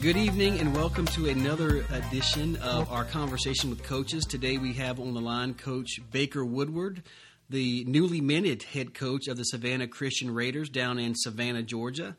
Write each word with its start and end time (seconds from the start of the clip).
Good 0.00 0.16
evening 0.16 0.58
and 0.60 0.74
welcome 0.74 1.04
to 1.08 1.28
another 1.28 1.84
edition 1.90 2.56
of 2.56 2.90
our 2.90 3.04
conversation 3.04 3.68
with 3.68 3.82
coaches. 3.82 4.24
Today 4.24 4.56
we 4.56 4.72
have 4.72 4.98
on 4.98 5.12
the 5.12 5.20
line 5.20 5.52
Coach 5.52 6.00
Baker 6.10 6.42
Woodward, 6.42 7.02
the 7.50 7.84
newly 7.84 8.22
minted 8.22 8.62
head 8.62 8.94
coach 8.94 9.28
of 9.28 9.36
the 9.36 9.44
Savannah 9.44 9.86
Christian 9.86 10.32
Raiders 10.32 10.70
down 10.70 10.98
in 10.98 11.14
Savannah, 11.14 11.62
Georgia. 11.62 12.16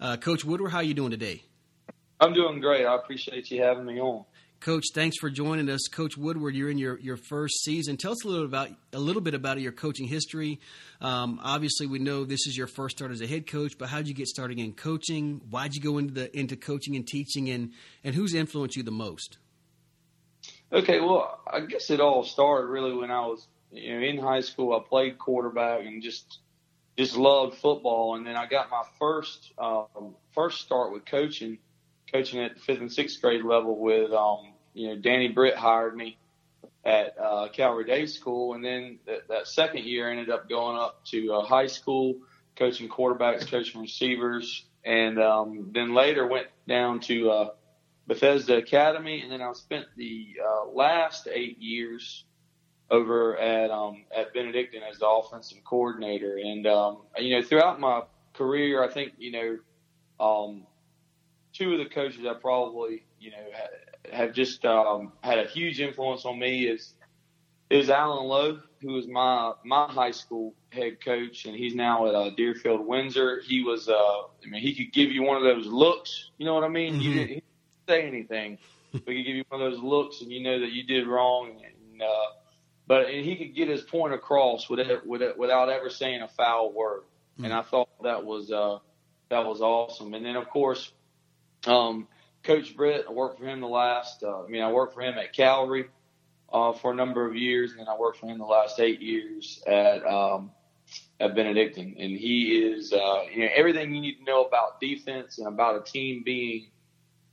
Uh, 0.00 0.16
coach 0.16 0.44
Woodward, 0.44 0.72
how 0.72 0.78
are 0.78 0.82
you 0.82 0.92
doing 0.92 1.12
today? 1.12 1.44
I'm 2.18 2.34
doing 2.34 2.60
great. 2.60 2.84
I 2.84 2.96
appreciate 2.96 3.48
you 3.50 3.62
having 3.62 3.86
me 3.86 4.00
on. 4.00 4.24
Coach, 4.60 4.88
thanks 4.92 5.16
for 5.16 5.30
joining 5.30 5.70
us. 5.70 5.88
Coach 5.90 6.18
Woodward, 6.18 6.54
you're 6.54 6.70
in 6.70 6.76
your, 6.76 6.98
your 7.00 7.16
first 7.16 7.64
season. 7.64 7.96
Tell 7.96 8.12
us 8.12 8.22
a 8.26 8.28
little 8.28 8.44
about 8.44 8.68
a 8.92 8.98
little 8.98 9.22
bit 9.22 9.32
about 9.32 9.58
your 9.58 9.72
coaching 9.72 10.06
history. 10.06 10.60
Um, 11.00 11.40
obviously, 11.42 11.86
we 11.86 11.98
know 11.98 12.24
this 12.24 12.46
is 12.46 12.58
your 12.58 12.66
first 12.66 12.98
start 12.98 13.10
as 13.10 13.22
a 13.22 13.26
head 13.26 13.46
coach, 13.46 13.78
but 13.78 13.88
how 13.88 13.96
did 13.96 14.08
you 14.08 14.14
get 14.14 14.26
started 14.26 14.58
in 14.58 14.74
coaching? 14.74 15.40
Why 15.48 15.62
did 15.62 15.76
you 15.76 15.80
go 15.80 15.96
into 15.96 16.12
the 16.12 16.38
into 16.38 16.56
coaching 16.56 16.94
and 16.94 17.06
teaching, 17.06 17.48
and 17.48 17.72
and 18.04 18.14
who's 18.14 18.34
influenced 18.34 18.76
you 18.76 18.82
the 18.82 18.90
most? 18.90 19.38
Okay, 20.70 21.00
well, 21.00 21.40
I 21.50 21.60
guess 21.60 21.88
it 21.88 22.00
all 22.00 22.22
started 22.22 22.66
really 22.66 22.94
when 22.94 23.10
I 23.10 23.20
was 23.20 23.48
you 23.72 23.98
know 23.98 24.06
in 24.06 24.18
high 24.18 24.42
school. 24.42 24.76
I 24.78 24.86
played 24.86 25.16
quarterback 25.16 25.86
and 25.86 26.02
just 26.02 26.40
just 26.98 27.16
loved 27.16 27.56
football, 27.56 28.16
and 28.16 28.26
then 28.26 28.36
I 28.36 28.44
got 28.44 28.70
my 28.70 28.82
first 28.98 29.54
um, 29.56 30.16
first 30.34 30.60
start 30.60 30.92
with 30.92 31.06
coaching 31.06 31.56
coaching 32.12 32.40
at 32.40 32.58
fifth 32.60 32.80
and 32.80 32.92
sixth 32.92 33.20
grade 33.20 33.44
level 33.44 33.78
with, 33.78 34.12
um, 34.12 34.49
you 34.74 34.88
know, 34.88 34.96
Danny 34.96 35.28
Britt 35.28 35.56
hired 35.56 35.96
me 35.96 36.18
at 36.84 37.14
uh, 37.18 37.48
Calvary 37.52 37.84
Day 37.84 38.06
School, 38.06 38.54
and 38.54 38.64
then 38.64 38.98
th- 39.06 39.22
that 39.28 39.46
second 39.46 39.84
year 39.84 40.10
ended 40.10 40.30
up 40.30 40.48
going 40.48 40.78
up 40.78 41.04
to 41.06 41.34
uh, 41.34 41.44
high 41.44 41.66
school, 41.66 42.16
coaching 42.56 42.88
quarterbacks, 42.88 43.46
coaching 43.46 43.80
receivers, 43.80 44.64
and 44.84 45.18
um, 45.18 45.70
then 45.72 45.94
later 45.94 46.26
went 46.26 46.46
down 46.66 47.00
to 47.00 47.30
uh, 47.30 47.48
Bethesda 48.06 48.56
Academy, 48.56 49.20
and 49.20 49.30
then 49.30 49.42
I 49.42 49.52
spent 49.52 49.86
the 49.96 50.36
uh, 50.44 50.70
last 50.70 51.28
eight 51.30 51.58
years 51.58 52.24
over 52.90 53.36
at 53.36 53.70
um, 53.70 54.04
at 54.16 54.32
Benedictine 54.34 54.82
as 54.82 54.98
the 54.98 55.06
offensive 55.06 55.58
coordinator, 55.64 56.38
and 56.38 56.66
um, 56.66 57.02
you 57.18 57.36
know 57.36 57.42
throughout 57.42 57.78
my 57.78 58.02
career, 58.34 58.82
I 58.82 58.88
think 58.88 59.12
you 59.18 59.32
know 59.32 59.58
um, 60.24 60.66
two 61.52 61.72
of 61.72 61.78
the 61.78 61.86
coaches 61.86 62.24
I 62.26 62.34
probably 62.34 63.04
you 63.20 63.30
know 63.30 63.36
have 64.12 64.32
just 64.32 64.64
um, 64.64 65.12
had 65.22 65.38
a 65.38 65.44
huge 65.44 65.80
influence 65.80 66.24
on 66.24 66.38
me 66.38 66.64
is 66.64 66.94
is 67.68 67.88
Alan 67.88 68.26
Lowe, 68.26 68.60
who 68.80 68.92
was 68.92 69.06
my 69.06 69.52
my 69.64 69.86
high 69.86 70.10
school 70.10 70.54
head 70.70 71.04
coach, 71.04 71.44
and 71.46 71.54
he's 71.54 71.74
now 71.74 72.08
at 72.08 72.14
uh, 72.14 72.30
Deerfield 72.36 72.86
Windsor. 72.86 73.40
He 73.40 73.62
was, 73.62 73.88
uh, 73.88 73.92
I 73.94 74.48
mean, 74.48 74.60
he 74.62 74.74
could 74.74 74.92
give 74.92 75.10
you 75.10 75.22
one 75.22 75.36
of 75.36 75.42
those 75.42 75.66
looks. 75.66 76.30
You 76.38 76.46
know 76.46 76.54
what 76.54 76.64
I 76.64 76.68
mean? 76.68 76.94
Mm-hmm. 76.94 77.02
You 77.02 77.14
didn't, 77.14 77.28
he 77.28 77.34
didn't 77.34 77.88
say 77.88 78.02
anything, 78.06 78.58
but 78.92 79.02
he 79.06 79.16
could 79.16 79.26
give 79.26 79.36
you 79.36 79.44
one 79.48 79.62
of 79.62 79.72
those 79.72 79.82
looks, 79.82 80.20
and 80.20 80.32
you 80.32 80.42
know 80.42 80.60
that 80.60 80.72
you 80.72 80.82
did 80.82 81.06
wrong. 81.06 81.60
And, 81.64 82.02
uh, 82.02 82.06
but 82.86 83.06
and 83.06 83.24
he 83.24 83.36
could 83.36 83.54
get 83.54 83.68
his 83.68 83.82
point 83.82 84.14
across 84.14 84.68
without 84.68 85.06
without 85.06 85.68
ever 85.68 85.90
saying 85.90 86.22
a 86.22 86.28
foul 86.28 86.72
word. 86.72 87.02
Mm-hmm. 87.02 87.44
And 87.44 87.54
I 87.54 87.62
thought 87.62 87.88
that 88.02 88.24
was 88.24 88.50
uh, 88.50 88.78
that 89.28 89.46
was 89.46 89.60
awesome. 89.60 90.14
And 90.14 90.24
then 90.24 90.36
of 90.36 90.48
course 90.48 90.92
um, 91.66 92.08
Coach 92.42 92.76
Britt, 92.76 93.04
I 93.08 93.12
worked 93.12 93.38
for 93.38 93.46
him 93.46 93.60
the 93.60 93.68
last, 93.68 94.22
uh, 94.22 94.44
I 94.44 94.48
mean, 94.48 94.62
I 94.62 94.72
worked 94.72 94.94
for 94.94 95.02
him 95.02 95.18
at 95.18 95.32
Calvary 95.32 95.86
uh, 96.52 96.72
for 96.72 96.92
a 96.92 96.94
number 96.94 97.26
of 97.26 97.36
years, 97.36 97.72
and 97.72 97.80
then 97.80 97.88
I 97.88 97.96
worked 97.96 98.18
for 98.18 98.26
him 98.26 98.38
the 98.38 98.44
last 98.44 98.80
eight 98.80 99.00
years 99.00 99.62
at 99.66 100.04
um, 100.06 100.50
at 101.20 101.34
Benedictine. 101.34 101.96
And 101.98 102.16
he 102.16 102.58
is, 102.58 102.92
uh, 102.92 103.22
you 103.32 103.42
know, 103.42 103.48
everything 103.54 103.94
you 103.94 104.00
need 104.00 104.16
to 104.16 104.24
know 104.24 104.44
about 104.44 104.80
defense 104.80 105.38
and 105.38 105.46
about 105.46 105.76
a 105.76 105.90
team 105.90 106.22
being 106.24 106.68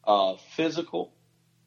uh, 0.06 0.36
physical. 0.56 1.14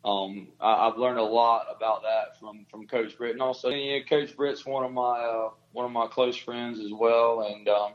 Um, 0.05 0.49
I, 0.61 0.89
I've 0.89 0.99
learned 0.99 1.19
a 1.19 1.25
lot 1.25 1.67
about 1.75 2.03
that 2.03 2.39
from 2.39 2.67
from 2.71 2.87
Coach 2.87 3.17
Britt, 3.17 3.33
and 3.33 3.43
also, 3.43 3.71
you 3.71 3.99
know, 3.99 4.05
Coach 4.05 4.37
Britt's 4.37 4.67
one 4.67 4.85
of 4.85 4.93
my 4.93 5.19
uh, 5.19 5.51
one 5.73 5.87
of 5.87 5.93
my 5.93 6.07
close 6.07 6.37
friends 6.37 6.79
as 6.79 6.93
well, 6.93 7.41
and 7.43 7.69
um, 7.69 7.93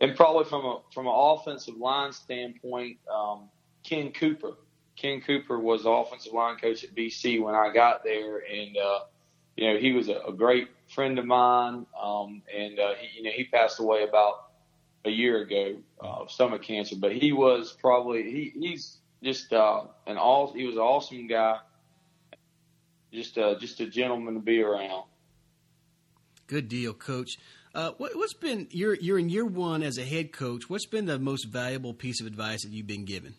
and 0.00 0.16
probably 0.16 0.44
from 0.44 0.64
a 0.64 0.80
from 0.92 1.06
an 1.06 1.14
offensive 1.14 1.76
line 1.76 2.12
standpoint. 2.12 2.98
Um, 3.12 3.50
Ken 3.82 4.12
Cooper. 4.12 4.54
Ken 5.00 5.22
Cooper 5.22 5.58
was 5.58 5.84
the 5.84 5.90
offensive 5.90 6.32
line 6.32 6.56
coach 6.56 6.84
at 6.84 6.94
BC 6.94 7.42
when 7.42 7.54
I 7.54 7.72
got 7.72 8.04
there, 8.04 8.38
and 8.38 8.76
uh, 8.76 9.00
you 9.56 9.66
know 9.66 9.78
he 9.78 9.92
was 9.92 10.08
a, 10.08 10.20
a 10.28 10.32
great 10.32 10.68
friend 10.88 11.18
of 11.18 11.24
mine. 11.24 11.86
Um, 12.00 12.42
and 12.54 12.78
uh, 12.78 12.94
he, 12.98 13.18
you 13.18 13.24
know 13.24 13.30
he 13.34 13.44
passed 13.44 13.80
away 13.80 14.04
about 14.04 14.50
a 15.06 15.10
year 15.10 15.40
ago 15.40 15.76
uh, 16.02 16.22
of 16.22 16.30
stomach 16.30 16.62
cancer, 16.62 16.96
but 16.98 17.12
he 17.12 17.32
was 17.32 17.76
probably 17.80 18.24
he, 18.24 18.52
he's 18.54 18.98
just 19.22 19.52
uh, 19.52 19.84
an 20.06 20.18
all 20.18 20.52
he 20.52 20.66
was 20.66 20.74
an 20.74 20.82
awesome 20.82 21.26
guy, 21.26 21.58
just 23.12 23.38
uh, 23.38 23.58
just 23.58 23.80
a 23.80 23.86
gentleman 23.86 24.34
to 24.34 24.40
be 24.40 24.60
around. 24.62 25.04
Good 26.46 26.68
deal, 26.68 26.92
Coach. 26.92 27.36
Uh, 27.74 27.92
what, 27.98 28.12
has 28.12 28.34
been 28.34 28.66
you're 28.70 28.96
you're 28.96 29.18
in 29.18 29.30
year 29.30 29.46
one 29.46 29.82
as 29.82 29.96
a 29.96 30.04
head 30.04 30.32
coach? 30.32 30.68
What's 30.68 30.86
been 30.86 31.06
the 31.06 31.18
most 31.18 31.46
valuable 31.46 31.94
piece 31.94 32.20
of 32.20 32.26
advice 32.26 32.64
that 32.64 32.72
you've 32.72 32.86
been 32.86 33.06
given? 33.06 33.34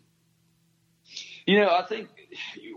You 1.46 1.60
know, 1.60 1.70
I 1.70 1.84
think 1.84 2.10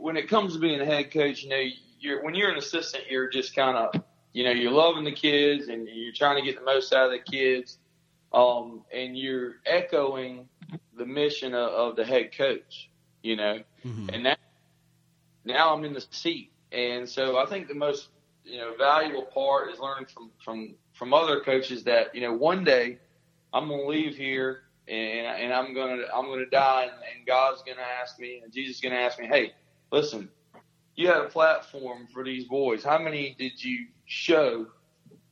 when 0.00 0.16
it 0.16 0.28
comes 0.28 0.54
to 0.54 0.58
being 0.58 0.80
a 0.80 0.84
head 0.84 1.12
coach, 1.12 1.42
you 1.42 1.50
know, 1.50 1.62
you're 2.00 2.22
when 2.22 2.34
you're 2.34 2.50
an 2.50 2.58
assistant, 2.58 3.04
you're 3.10 3.28
just 3.28 3.54
kind 3.54 3.76
of, 3.76 4.02
you 4.32 4.44
know, 4.44 4.50
you're 4.50 4.72
loving 4.72 5.04
the 5.04 5.12
kids 5.12 5.68
and 5.68 5.88
you're 5.88 6.14
trying 6.14 6.36
to 6.36 6.42
get 6.42 6.58
the 6.58 6.64
most 6.64 6.92
out 6.92 7.06
of 7.06 7.12
the 7.12 7.18
kids, 7.18 7.78
um, 8.32 8.82
and 8.92 9.16
you're 9.16 9.56
echoing 9.66 10.48
the 10.96 11.06
mission 11.06 11.54
of, 11.54 11.70
of 11.70 11.96
the 11.96 12.04
head 12.04 12.36
coach. 12.36 12.90
You 13.22 13.36
know, 13.36 13.60
mm-hmm. 13.84 14.10
and 14.12 14.22
now 14.22 14.36
now 15.44 15.74
I'm 15.74 15.84
in 15.84 15.94
the 15.94 16.04
seat, 16.10 16.52
and 16.72 17.08
so 17.08 17.38
I 17.38 17.46
think 17.46 17.68
the 17.68 17.74
most 17.74 18.08
you 18.44 18.58
know 18.58 18.74
valuable 18.76 19.22
part 19.22 19.70
is 19.70 19.78
learning 19.78 20.06
from 20.06 20.30
from 20.44 20.74
from 20.92 21.14
other 21.14 21.40
coaches 21.40 21.84
that 21.84 22.14
you 22.14 22.20
know 22.20 22.32
one 22.32 22.64
day 22.64 22.98
I'm 23.52 23.68
going 23.68 23.80
to 23.82 23.86
leave 23.86 24.16
here 24.16 24.63
and, 24.88 25.26
and 25.26 25.52
I'm 25.52 25.74
gonna 25.74 26.02
I'm 26.14 26.26
gonna 26.26 26.46
die, 26.46 26.84
and, 26.84 26.92
and 26.92 27.26
God's 27.26 27.62
gonna 27.62 27.86
ask 28.02 28.18
me, 28.18 28.40
and 28.42 28.52
Jesus 28.52 28.76
is 28.76 28.82
gonna 28.82 28.96
ask 28.96 29.18
me, 29.18 29.26
hey, 29.26 29.52
listen, 29.90 30.28
you 30.96 31.08
had 31.08 31.18
a 31.18 31.28
platform 31.28 32.06
for 32.12 32.24
these 32.24 32.44
boys. 32.44 32.84
How 32.84 32.98
many 32.98 33.34
did 33.38 33.62
you 33.62 33.86
show 34.06 34.66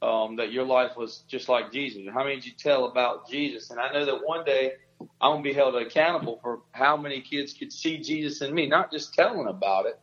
um, 0.00 0.36
that 0.36 0.52
your 0.52 0.64
life 0.64 0.96
was 0.96 1.24
just 1.28 1.48
like 1.48 1.70
Jesus? 1.72 2.02
How 2.12 2.24
many 2.24 2.36
did 2.36 2.46
you 2.46 2.52
tell 2.58 2.86
about 2.86 3.28
Jesus? 3.28 3.70
And 3.70 3.78
I 3.78 3.92
know 3.92 4.04
that 4.04 4.26
one 4.26 4.44
day 4.44 4.72
I'm 5.20 5.32
gonna 5.32 5.42
be 5.42 5.52
held 5.52 5.76
accountable 5.76 6.38
for 6.42 6.60
how 6.72 6.96
many 6.96 7.20
kids 7.20 7.52
could 7.52 7.72
see 7.72 7.98
Jesus 7.98 8.40
in 8.40 8.54
me, 8.54 8.66
not 8.68 8.90
just 8.90 9.14
telling 9.14 9.46
about 9.46 9.86
it, 9.86 9.98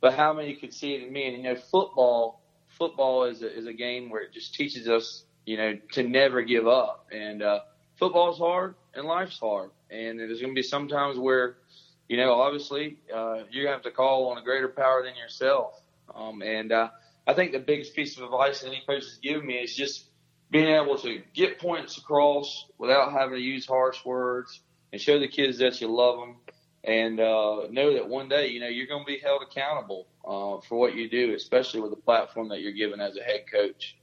but 0.00 0.14
how 0.14 0.32
many 0.32 0.54
could 0.54 0.72
see 0.72 0.94
it 0.94 1.02
in 1.02 1.12
me. 1.12 1.26
And 1.26 1.36
you 1.36 1.42
know, 1.42 1.56
football 1.56 2.40
football 2.78 3.24
is 3.24 3.42
a, 3.42 3.56
is 3.56 3.66
a 3.66 3.72
game 3.72 4.10
where 4.10 4.22
it 4.22 4.32
just 4.32 4.54
teaches 4.54 4.88
us, 4.88 5.24
you 5.44 5.56
know, 5.56 5.78
to 5.92 6.02
never 6.02 6.42
give 6.42 6.66
up. 6.66 7.06
And 7.12 7.42
uh, 7.42 7.60
football's 7.98 8.38
hard 8.38 8.74
and 8.94 9.06
life's 9.06 9.38
hard, 9.38 9.70
and 9.90 10.18
there's 10.18 10.40
going 10.40 10.52
to 10.52 10.58
be 10.58 10.62
some 10.62 10.88
times 10.88 11.18
where, 11.18 11.56
you 12.08 12.16
know, 12.16 12.34
obviously 12.34 12.98
uh, 13.14 13.38
you 13.50 13.68
have 13.68 13.82
to 13.82 13.90
call 13.90 14.30
on 14.30 14.38
a 14.38 14.42
greater 14.42 14.68
power 14.68 15.02
than 15.02 15.16
yourself. 15.16 15.80
Um, 16.14 16.42
and 16.42 16.72
uh, 16.72 16.90
I 17.26 17.34
think 17.34 17.52
the 17.52 17.58
biggest 17.58 17.94
piece 17.94 18.16
of 18.16 18.24
advice 18.24 18.64
any 18.64 18.82
coach 18.86 19.04
has 19.04 19.18
given 19.22 19.46
me 19.46 19.54
is 19.54 19.74
just 19.74 20.06
being 20.50 20.68
able 20.68 20.96
to 20.98 21.20
get 21.34 21.58
points 21.58 21.98
across 21.98 22.66
without 22.78 23.12
having 23.12 23.34
to 23.34 23.40
use 23.40 23.66
harsh 23.66 24.04
words 24.04 24.60
and 24.92 25.00
show 25.00 25.18
the 25.18 25.28
kids 25.28 25.58
that 25.58 25.80
you 25.80 25.88
love 25.88 26.20
them 26.20 26.36
and 26.84 27.18
uh, 27.18 27.66
know 27.70 27.94
that 27.94 28.08
one 28.08 28.28
day, 28.28 28.48
you 28.48 28.60
know, 28.60 28.68
you're 28.68 28.86
going 28.86 29.04
to 29.04 29.06
be 29.06 29.18
held 29.18 29.42
accountable 29.42 30.06
uh, 30.24 30.60
for 30.68 30.78
what 30.78 30.94
you 30.94 31.10
do, 31.10 31.34
especially 31.34 31.80
with 31.80 31.90
the 31.90 31.96
platform 31.96 32.48
that 32.50 32.60
you're 32.60 32.72
given 32.72 33.00
as 33.00 33.16
a 33.16 33.22
head 33.22 33.44
coach. 33.52 33.96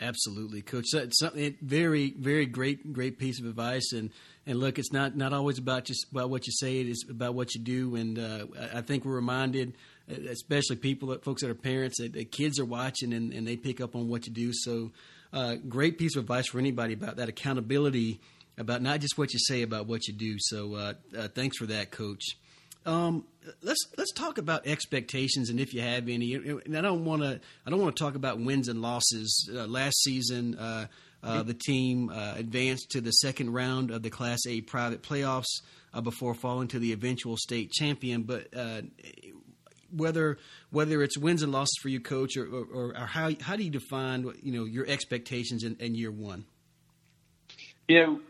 Absolutely, 0.00 0.60
Coach. 0.60 0.86
It's 0.92 1.20
something 1.20 1.56
very, 1.62 2.14
very 2.18 2.46
great, 2.46 2.92
great 2.92 3.16
piece 3.18 3.40
of 3.40 3.46
advice. 3.46 3.92
And 3.92 4.10
and 4.44 4.58
look, 4.58 4.78
it's 4.78 4.92
not 4.92 5.16
not 5.16 5.32
always 5.32 5.58
about 5.58 5.84
just 5.84 6.10
about 6.10 6.30
what 6.30 6.46
you 6.46 6.52
say; 6.52 6.80
it 6.80 6.88
is 6.88 7.06
about 7.08 7.34
what 7.34 7.54
you 7.54 7.60
do. 7.60 7.94
And 7.94 8.18
uh, 8.18 8.46
I 8.74 8.80
think 8.80 9.04
we're 9.04 9.14
reminded, 9.14 9.74
especially 10.08 10.76
people, 10.76 11.16
folks 11.22 11.42
that 11.42 11.50
are 11.50 11.54
parents, 11.54 11.98
that, 12.00 12.12
that 12.14 12.32
kids 12.32 12.58
are 12.58 12.64
watching 12.64 13.12
and, 13.12 13.32
and, 13.32 13.46
they 13.46 13.56
pick 13.56 13.80
up 13.80 13.94
on 13.94 14.08
what 14.08 14.26
you 14.26 14.32
do. 14.32 14.52
So, 14.52 14.90
uh, 15.32 15.56
great 15.68 15.96
piece 15.96 16.16
of 16.16 16.22
advice 16.22 16.48
for 16.48 16.58
anybody 16.58 16.94
about 16.94 17.16
that 17.16 17.28
accountability, 17.28 18.20
about 18.58 18.82
not 18.82 19.00
just 19.00 19.16
what 19.16 19.32
you 19.32 19.38
say, 19.38 19.62
about 19.62 19.86
what 19.86 20.08
you 20.08 20.14
do. 20.14 20.36
So, 20.40 20.74
uh, 20.74 20.94
uh 21.16 21.28
thanks 21.28 21.56
for 21.56 21.66
that, 21.66 21.92
Coach. 21.92 22.36
Um, 22.86 23.24
let's 23.62 23.80
let's 23.96 24.12
talk 24.12 24.38
about 24.38 24.66
expectations 24.66 25.50
and 25.50 25.58
if 25.58 25.72
you 25.72 25.80
have 25.80 26.08
any. 26.08 26.34
And 26.34 26.76
I 26.76 26.80
don't 26.80 27.04
want 27.04 27.22
to 27.22 27.40
I 27.66 27.70
don't 27.70 27.80
want 27.80 27.96
to 27.96 28.02
talk 28.02 28.14
about 28.14 28.40
wins 28.40 28.68
and 28.68 28.82
losses. 28.82 29.50
Uh, 29.52 29.66
last 29.66 30.02
season, 30.02 30.56
uh, 30.58 30.86
uh, 31.22 31.42
the 31.42 31.54
team 31.54 32.10
uh, 32.10 32.34
advanced 32.36 32.90
to 32.90 33.00
the 33.00 33.10
second 33.10 33.52
round 33.52 33.90
of 33.90 34.02
the 34.02 34.10
Class 34.10 34.40
A 34.46 34.60
private 34.60 35.02
playoffs 35.02 35.62
uh, 35.94 36.00
before 36.00 36.34
falling 36.34 36.68
to 36.68 36.78
the 36.78 36.92
eventual 36.92 37.36
state 37.36 37.70
champion. 37.70 38.22
But 38.24 38.48
uh, 38.54 38.82
whether 39.90 40.38
whether 40.70 41.02
it's 41.02 41.16
wins 41.16 41.42
and 41.42 41.52
losses 41.52 41.78
for 41.80 41.88
you, 41.88 42.00
coach, 42.00 42.36
or, 42.36 42.46
or, 42.46 42.94
or 42.94 43.06
how 43.06 43.30
how 43.40 43.56
do 43.56 43.62
you 43.62 43.70
define 43.70 44.30
you 44.42 44.52
know 44.52 44.64
your 44.64 44.86
expectations 44.86 45.64
in, 45.64 45.76
in 45.76 45.94
year 45.94 46.10
one? 46.10 46.44
You 47.88 48.02
know, 48.02 48.20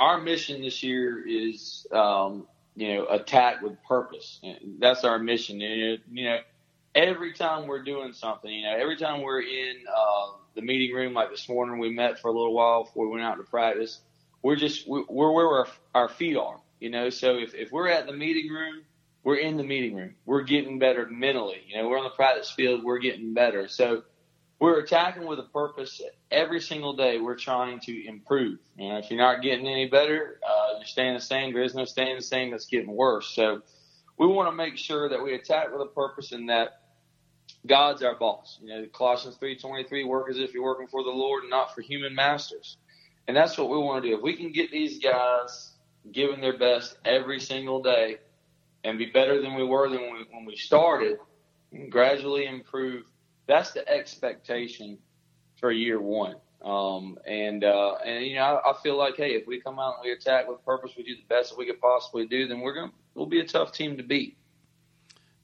our 0.00 0.20
mission 0.20 0.62
this 0.62 0.82
year 0.82 1.22
is 1.26 1.86
um, 1.92 2.46
you 2.76 2.94
know 2.94 3.06
attack 3.06 3.62
with 3.62 3.82
purpose. 3.84 4.40
That's 4.78 5.04
our 5.04 5.18
mission. 5.18 5.60
And 5.62 6.00
You 6.10 6.24
know, 6.24 6.38
every 6.94 7.32
time 7.32 7.66
we're 7.66 7.82
doing 7.82 8.12
something, 8.12 8.50
you 8.52 8.62
know, 8.64 8.76
every 8.76 8.96
time 8.96 9.22
we're 9.22 9.42
in 9.42 9.76
uh, 9.94 10.32
the 10.54 10.62
meeting 10.62 10.94
room, 10.94 11.14
like 11.14 11.30
this 11.30 11.48
morning, 11.48 11.78
we 11.78 11.90
met 11.90 12.20
for 12.20 12.28
a 12.28 12.32
little 12.32 12.54
while 12.54 12.84
before 12.84 13.06
we 13.06 13.12
went 13.12 13.24
out 13.24 13.36
to 13.36 13.44
practice. 13.44 14.00
We're 14.42 14.56
just 14.56 14.88
we're 14.88 15.32
where 15.32 15.48
our, 15.48 15.66
our 15.94 16.08
feet 16.08 16.36
are, 16.36 16.60
you 16.80 16.90
know. 16.90 17.10
So 17.10 17.36
if 17.38 17.54
if 17.54 17.72
we're 17.72 17.88
at 17.88 18.06
the 18.06 18.12
meeting 18.12 18.50
room 18.50 18.82
we're 19.24 19.36
in 19.36 19.56
the 19.56 19.64
meeting 19.64 19.94
room. 19.94 20.14
We're 20.24 20.42
getting 20.42 20.78
better 20.78 21.06
mentally. 21.08 21.62
You 21.68 21.78
know, 21.82 21.88
we're 21.88 21.98
on 21.98 22.04
the 22.04 22.10
practice 22.10 22.50
field. 22.50 22.84
We're 22.84 22.98
getting 22.98 23.34
better. 23.34 23.68
So 23.68 24.02
we're 24.62 24.78
attacking 24.78 25.26
with 25.26 25.40
a 25.40 25.48
purpose 25.52 26.00
every 26.30 26.60
single 26.60 26.92
day. 26.92 27.18
We're 27.18 27.36
trying 27.36 27.80
to 27.80 28.06
improve. 28.06 28.60
You 28.78 28.90
know, 28.90 28.98
if 28.98 29.10
you're 29.10 29.18
not 29.18 29.42
getting 29.42 29.66
any 29.66 29.88
better, 29.88 30.38
uh, 30.48 30.78
you're 30.78 30.86
staying 30.86 31.14
the 31.14 31.20
same. 31.20 31.52
There 31.52 31.64
is 31.64 31.74
no 31.74 31.84
staying 31.84 32.14
the 32.14 32.22
same. 32.22 32.52
That's 32.52 32.66
getting 32.66 32.94
worse. 32.94 33.34
So 33.34 33.62
we 34.16 34.28
want 34.28 34.48
to 34.48 34.54
make 34.54 34.76
sure 34.76 35.08
that 35.08 35.20
we 35.20 35.34
attack 35.34 35.72
with 35.72 35.82
a 35.82 35.90
purpose 35.92 36.30
and 36.30 36.48
that 36.48 36.80
God's 37.66 38.04
our 38.04 38.14
boss. 38.14 38.60
You 38.62 38.68
know, 38.68 38.86
Colossians 38.92 39.36
3:23, 39.36 40.04
work 40.04 40.30
as 40.30 40.38
if 40.38 40.54
you're 40.54 40.62
working 40.62 40.86
for 40.86 41.02
the 41.02 41.10
Lord 41.10 41.42
and 41.42 41.50
not 41.50 41.74
for 41.74 41.80
human 41.80 42.14
masters. 42.14 42.76
And 43.26 43.36
that's 43.36 43.58
what 43.58 43.68
we 43.68 43.78
want 43.78 44.04
to 44.04 44.10
do. 44.10 44.16
If 44.16 44.22
we 44.22 44.36
can 44.36 44.52
get 44.52 44.70
these 44.70 45.00
guys 45.02 45.72
giving 46.12 46.40
their 46.40 46.56
best 46.56 46.96
every 47.04 47.40
single 47.40 47.82
day, 47.82 48.18
and 48.84 48.96
be 48.96 49.06
better 49.06 49.42
than 49.42 49.54
we 49.54 49.64
were 49.64 49.88
than 49.88 50.02
we, 50.02 50.24
when 50.30 50.44
we 50.44 50.54
started, 50.54 51.18
gradually 51.88 52.46
improve. 52.46 53.04
That's 53.46 53.72
the 53.72 53.88
expectation 53.88 54.98
for 55.58 55.70
year 55.70 56.00
one. 56.00 56.36
Um, 56.64 57.18
and, 57.26 57.64
uh, 57.64 57.94
and, 58.04 58.24
you 58.24 58.36
know, 58.36 58.42
I, 58.42 58.70
I 58.70 58.74
feel 58.82 58.96
like, 58.96 59.16
hey, 59.16 59.30
if 59.30 59.46
we 59.46 59.60
come 59.60 59.80
out 59.80 59.96
and 59.96 60.04
we 60.04 60.12
attack 60.12 60.48
with 60.48 60.64
purpose, 60.64 60.92
we 60.96 61.02
do 61.02 61.16
the 61.16 61.26
best 61.28 61.50
that 61.50 61.58
we 61.58 61.66
could 61.66 61.80
possibly 61.80 62.26
do, 62.26 62.46
then 62.46 62.60
we're 62.60 62.74
going 62.74 62.90
to, 62.90 62.94
we'll 63.14 63.26
be 63.26 63.40
a 63.40 63.46
tough 63.46 63.72
team 63.72 63.96
to 63.96 64.02
beat. 64.02 64.36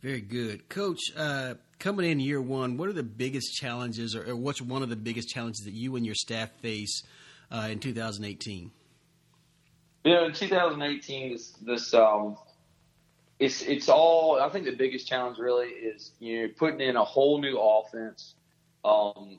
Very 0.00 0.21
good. 0.21 0.69
Coach, 0.69 1.00
uh, 1.17 1.55
coming 1.81 2.09
in 2.09 2.21
year 2.21 2.41
one, 2.41 2.77
what 2.77 2.89
are 2.89 2.93
the 2.93 3.03
biggest 3.03 3.55
challenges 3.55 4.15
or, 4.15 4.31
or, 4.31 4.37
what's 4.37 4.62
one 4.62 4.83
of 4.83 4.91
the 4.91 4.97
biggest 4.97 5.29
challenges 5.29 5.65
that 5.65 5.75
you 5.75 5.97
and 5.97 6.06
your 6.06 6.15
staff 6.15 6.50
face 6.61 7.03
uh, 7.50 7.69
in 7.69 7.81
2018? 7.81 8.71
You 10.05 10.15
know, 10.15 10.27
in 10.27 10.33
2018, 10.33 11.33
this, 11.33 11.50
this 11.61 11.95
um, 11.95 12.37
it's 13.38 13.62
it's 13.62 13.88
all. 13.88 14.40
I 14.40 14.49
think 14.49 14.64
the 14.64 14.73
biggest 14.73 15.06
challenge 15.06 15.38
really 15.38 15.69
is 15.69 16.12
you 16.19 16.43
know 16.43 16.49
putting 16.56 16.81
in 16.81 16.96
a 16.96 17.05
whole 17.05 17.40
new 17.40 17.56
offense, 17.58 18.35
um, 18.85 19.38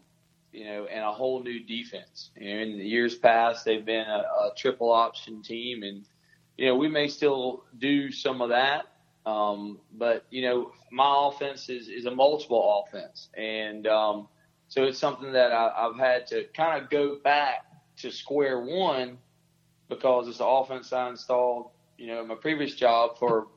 you 0.54 0.66
know, 0.66 0.86
and 0.86 1.04
a 1.04 1.12
whole 1.12 1.44
new 1.44 1.60
defense. 1.64 2.32
You 2.38 2.56
know, 2.56 2.62
in 2.62 2.78
the 2.78 2.86
years 2.86 3.16
past, 3.16 3.66
they've 3.66 3.86
been 3.86 4.08
a, 4.08 4.20
a 4.20 4.52
triple 4.56 4.92
option 4.92 5.42
team, 5.42 5.84
and 5.84 6.06
you 6.58 6.68
know 6.68 6.76
we 6.76 6.88
may 6.88 7.08
still 7.10 7.66
do 7.78 8.12
some 8.12 8.42
of 8.42 8.50
that, 8.50 8.86
um, 9.26 9.80
but 9.92 10.26
you 10.30 10.44
know 10.44 10.72
my 10.92 11.28
offense 11.28 11.68
is 11.70 11.90
is 11.90 12.06
a 12.06 12.12
multiple 12.12 12.86
offense, 12.88 13.28
and 13.36 13.86
um, 13.86 14.30
so 14.70 14.84
it's 14.84 15.00
something 15.00 15.34
that 15.34 15.52
I, 15.52 15.74
I've 15.76 15.98
had 15.98 16.28
to 16.28 16.46
kind 16.56 16.82
of 16.82 16.90
go 16.90 17.18
back 17.22 17.66
to 17.98 18.12
square 18.12 18.62
one 18.62 19.18
because 19.90 20.30
it's 20.30 20.38
the 20.38 20.46
offense 20.46 20.94
I 20.94 21.10
installed, 21.10 21.72
you 21.98 22.08
know, 22.08 22.22
in 22.22 22.28
my 22.28 22.36
previous 22.36 22.76
job 22.76 23.18
for 23.18 23.48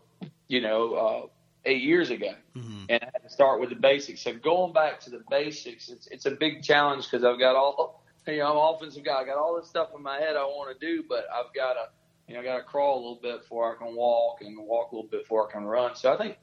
you 0.52 0.60
know, 0.60 0.92
uh, 0.92 1.26
eight 1.64 1.82
years 1.82 2.10
ago, 2.10 2.34
mm-hmm. 2.54 2.84
and 2.90 3.02
I 3.02 3.06
had 3.10 3.22
to 3.22 3.30
start 3.30 3.58
with 3.58 3.70
the 3.70 3.76
basics. 3.76 4.20
So 4.20 4.34
going 4.34 4.74
back 4.74 5.00
to 5.00 5.10
the 5.10 5.22
basics, 5.30 5.88
it's 5.88 6.06
it's 6.08 6.26
a 6.26 6.32
big 6.32 6.62
challenge 6.62 7.10
because 7.10 7.24
I've 7.24 7.38
got 7.38 7.56
all, 7.56 8.04
you 8.26 8.36
know, 8.36 8.50
I'm 8.50 8.56
an 8.58 8.76
offensive 8.76 9.02
guy. 9.02 9.22
I 9.22 9.24
got 9.24 9.38
all 9.38 9.58
this 9.58 9.70
stuff 9.70 9.88
in 9.96 10.02
my 10.02 10.18
head 10.18 10.36
I 10.36 10.44
want 10.44 10.78
to 10.78 10.86
do, 10.86 11.04
but 11.08 11.24
I've 11.34 11.54
got 11.54 11.72
to, 11.72 11.88
you 12.28 12.34
know, 12.34 12.40
I 12.40 12.44
got 12.44 12.58
to 12.58 12.64
crawl 12.64 12.96
a 12.96 13.00
little 13.00 13.20
bit 13.22 13.40
before 13.40 13.74
I 13.74 13.78
can 13.82 13.96
walk, 13.96 14.42
and 14.42 14.58
walk 14.58 14.92
a 14.92 14.94
little 14.94 15.10
bit 15.10 15.22
before 15.22 15.48
I 15.48 15.52
can 15.52 15.64
run. 15.64 15.96
So 15.96 16.12
I 16.12 16.18
think, 16.18 16.36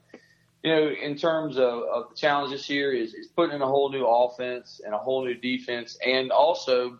you 0.64 0.74
know, 0.74 0.88
in 0.88 1.16
terms 1.16 1.56
of, 1.56 1.84
of 1.84 2.08
the 2.10 2.16
challenge 2.16 2.50
this 2.50 2.68
year 2.68 2.92
is 2.92 3.14
is 3.14 3.28
putting 3.28 3.54
in 3.54 3.62
a 3.62 3.68
whole 3.68 3.92
new 3.92 4.04
offense 4.04 4.80
and 4.84 4.92
a 4.92 4.98
whole 4.98 5.24
new 5.24 5.36
defense, 5.36 5.96
and 6.04 6.32
also, 6.32 6.98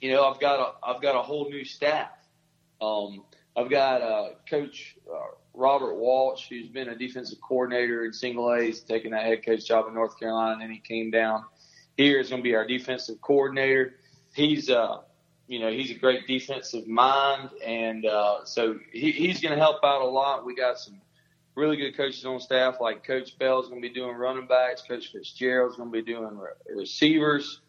you 0.00 0.10
know, 0.10 0.24
I've 0.24 0.40
got 0.40 0.58
a 0.58 0.86
I've 0.86 1.02
got 1.02 1.16
a 1.16 1.22
whole 1.22 1.50
new 1.50 1.66
staff. 1.66 2.12
Um, 2.80 3.24
I've 3.54 3.68
got 3.68 4.00
uh, 4.00 4.28
Coach 4.48 4.96
uh, 5.06 5.34
Robert 5.54 5.94
Walsh, 5.94 6.48
who's 6.48 6.68
been 6.68 6.88
a 6.88 6.96
defensive 6.96 7.38
coordinator 7.40 8.04
in 8.04 8.12
single 8.12 8.50
A. 8.52 8.64
He's 8.64 8.80
taken 8.80 9.12
that 9.12 9.24
head 9.24 9.44
coach 9.44 9.66
job 9.66 9.86
in 9.86 9.94
North 9.94 10.18
Carolina, 10.18 10.52
and 10.52 10.62
then 10.62 10.70
he 10.70 10.80
came 10.80 11.10
down 11.10 11.44
here. 11.96 12.18
Is 12.18 12.30
going 12.30 12.42
to 12.42 12.44
be 12.44 12.54
our 12.54 12.66
defensive 12.66 13.20
coordinator. 13.20 13.94
He's 14.34 14.68
uh, 14.68 14.98
you 15.46 15.60
know, 15.60 15.70
he's 15.70 15.90
a 15.90 15.94
great 15.94 16.26
defensive 16.26 16.86
mind, 16.86 17.50
and 17.64 18.06
uh, 18.06 18.44
so 18.44 18.78
he, 18.92 19.12
he's 19.12 19.40
going 19.40 19.54
to 19.54 19.60
help 19.60 19.84
out 19.84 20.02
a 20.02 20.08
lot. 20.08 20.44
We 20.44 20.54
got 20.54 20.78
some 20.78 21.00
really 21.54 21.76
good 21.76 21.96
coaches 21.96 22.24
on 22.24 22.40
staff, 22.40 22.76
like 22.80 23.06
Coach 23.06 23.38
Bell 23.38 23.60
is 23.60 23.68
going 23.68 23.82
to 23.82 23.88
be 23.88 23.94
doing 23.94 24.16
running 24.16 24.46
backs. 24.46 24.82
Coach 24.82 25.12
Fitzgerald's 25.12 25.76
going 25.76 25.92
to 25.92 25.92
be 25.92 26.02
doing 26.02 26.38
receivers. 26.74 27.60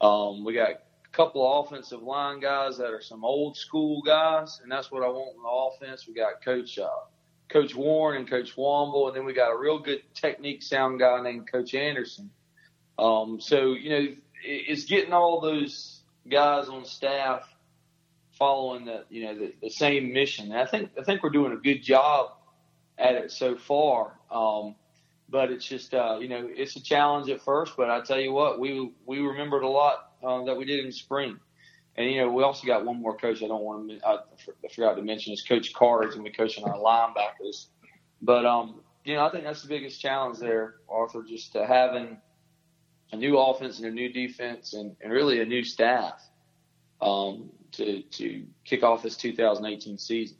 Um, 0.00 0.44
we 0.44 0.52
got 0.54 0.70
a 0.70 0.78
couple 1.12 1.46
of 1.46 1.66
offensive 1.66 2.02
line 2.02 2.40
guys 2.40 2.76
that 2.78 2.92
are 2.92 3.00
some 3.00 3.24
old 3.24 3.56
school 3.56 4.02
guys, 4.02 4.60
and 4.62 4.70
that's 4.70 4.90
what 4.90 5.02
I 5.02 5.08
want 5.08 5.36
in 5.36 5.42
the 5.42 5.86
offense. 5.88 6.06
We 6.06 6.14
got 6.14 6.44
Coach 6.44 6.78
uh, 6.78 6.88
Coach 7.52 7.74
Warren 7.74 8.18
and 8.18 8.28
Coach 8.28 8.56
Womble, 8.56 9.08
and 9.08 9.16
then 9.16 9.24
we 9.24 9.32
got 9.32 9.52
a 9.52 9.58
real 9.58 9.78
good 9.78 10.02
technique 10.14 10.62
sound 10.62 10.98
guy 10.98 11.22
named 11.22 11.50
Coach 11.50 11.74
Anderson. 11.74 12.30
Um, 12.98 13.40
so 13.40 13.72
you 13.72 13.90
know, 13.90 14.08
it's 14.42 14.84
getting 14.84 15.12
all 15.12 15.40
those 15.40 16.00
guys 16.28 16.68
on 16.68 16.84
staff 16.84 17.48
following 18.38 18.84
the 18.84 19.04
you 19.10 19.24
know 19.24 19.38
the, 19.38 19.54
the 19.62 19.70
same 19.70 20.12
mission. 20.12 20.52
And 20.52 20.60
I 20.60 20.66
think 20.66 20.90
I 20.98 21.04
think 21.04 21.22
we're 21.22 21.30
doing 21.30 21.52
a 21.52 21.56
good 21.56 21.82
job 21.82 22.32
at 22.98 23.14
it 23.14 23.30
so 23.30 23.56
far. 23.56 24.18
Um, 24.30 24.74
but 25.28 25.50
it's 25.50 25.66
just 25.66 25.94
uh, 25.94 26.18
you 26.20 26.28
know 26.28 26.48
it's 26.48 26.76
a 26.76 26.82
challenge 26.82 27.30
at 27.30 27.42
first. 27.42 27.74
But 27.76 27.90
I 27.90 28.00
tell 28.02 28.20
you 28.20 28.32
what, 28.32 28.60
we 28.60 28.92
we 29.06 29.20
remembered 29.20 29.62
a 29.62 29.68
lot 29.68 30.12
uh, 30.22 30.44
that 30.44 30.56
we 30.56 30.64
did 30.64 30.84
in 30.84 30.92
spring. 30.92 31.38
And 31.96 32.10
you 32.10 32.22
know, 32.22 32.30
we 32.30 32.42
also 32.42 32.66
got 32.66 32.84
one 32.84 33.00
more 33.00 33.16
coach. 33.16 33.42
I 33.42 33.48
don't 33.48 33.62
want 33.62 33.90
to. 33.90 34.06
I, 34.06 34.18
forgot 34.74 34.94
to 34.94 35.02
mention 35.02 35.32
is 35.32 35.42
Coach 35.42 35.74
Carr 35.74 36.06
is 36.06 36.14
going 36.14 36.24
to 36.24 36.30
be 36.30 36.36
coaching 36.36 36.64
our 36.64 36.76
linebackers. 36.76 37.66
But 38.22 38.46
um, 38.46 38.80
you 39.04 39.14
know, 39.14 39.26
I 39.26 39.30
think 39.30 39.44
that's 39.44 39.62
the 39.62 39.68
biggest 39.68 40.00
challenge 40.00 40.38
there, 40.38 40.76
Arthur. 40.88 41.22
Just 41.22 41.54
uh, 41.54 41.66
having 41.66 42.16
a 43.12 43.16
new 43.16 43.38
offense 43.38 43.78
and 43.78 43.86
a 43.86 43.90
new 43.90 44.10
defense, 44.10 44.72
and, 44.72 44.96
and 45.02 45.12
really 45.12 45.40
a 45.40 45.44
new 45.44 45.62
staff 45.64 46.22
um, 47.02 47.50
to 47.72 48.02
to 48.02 48.46
kick 48.64 48.82
off 48.82 49.02
this 49.02 49.16
2018 49.16 49.98
season. 49.98 50.36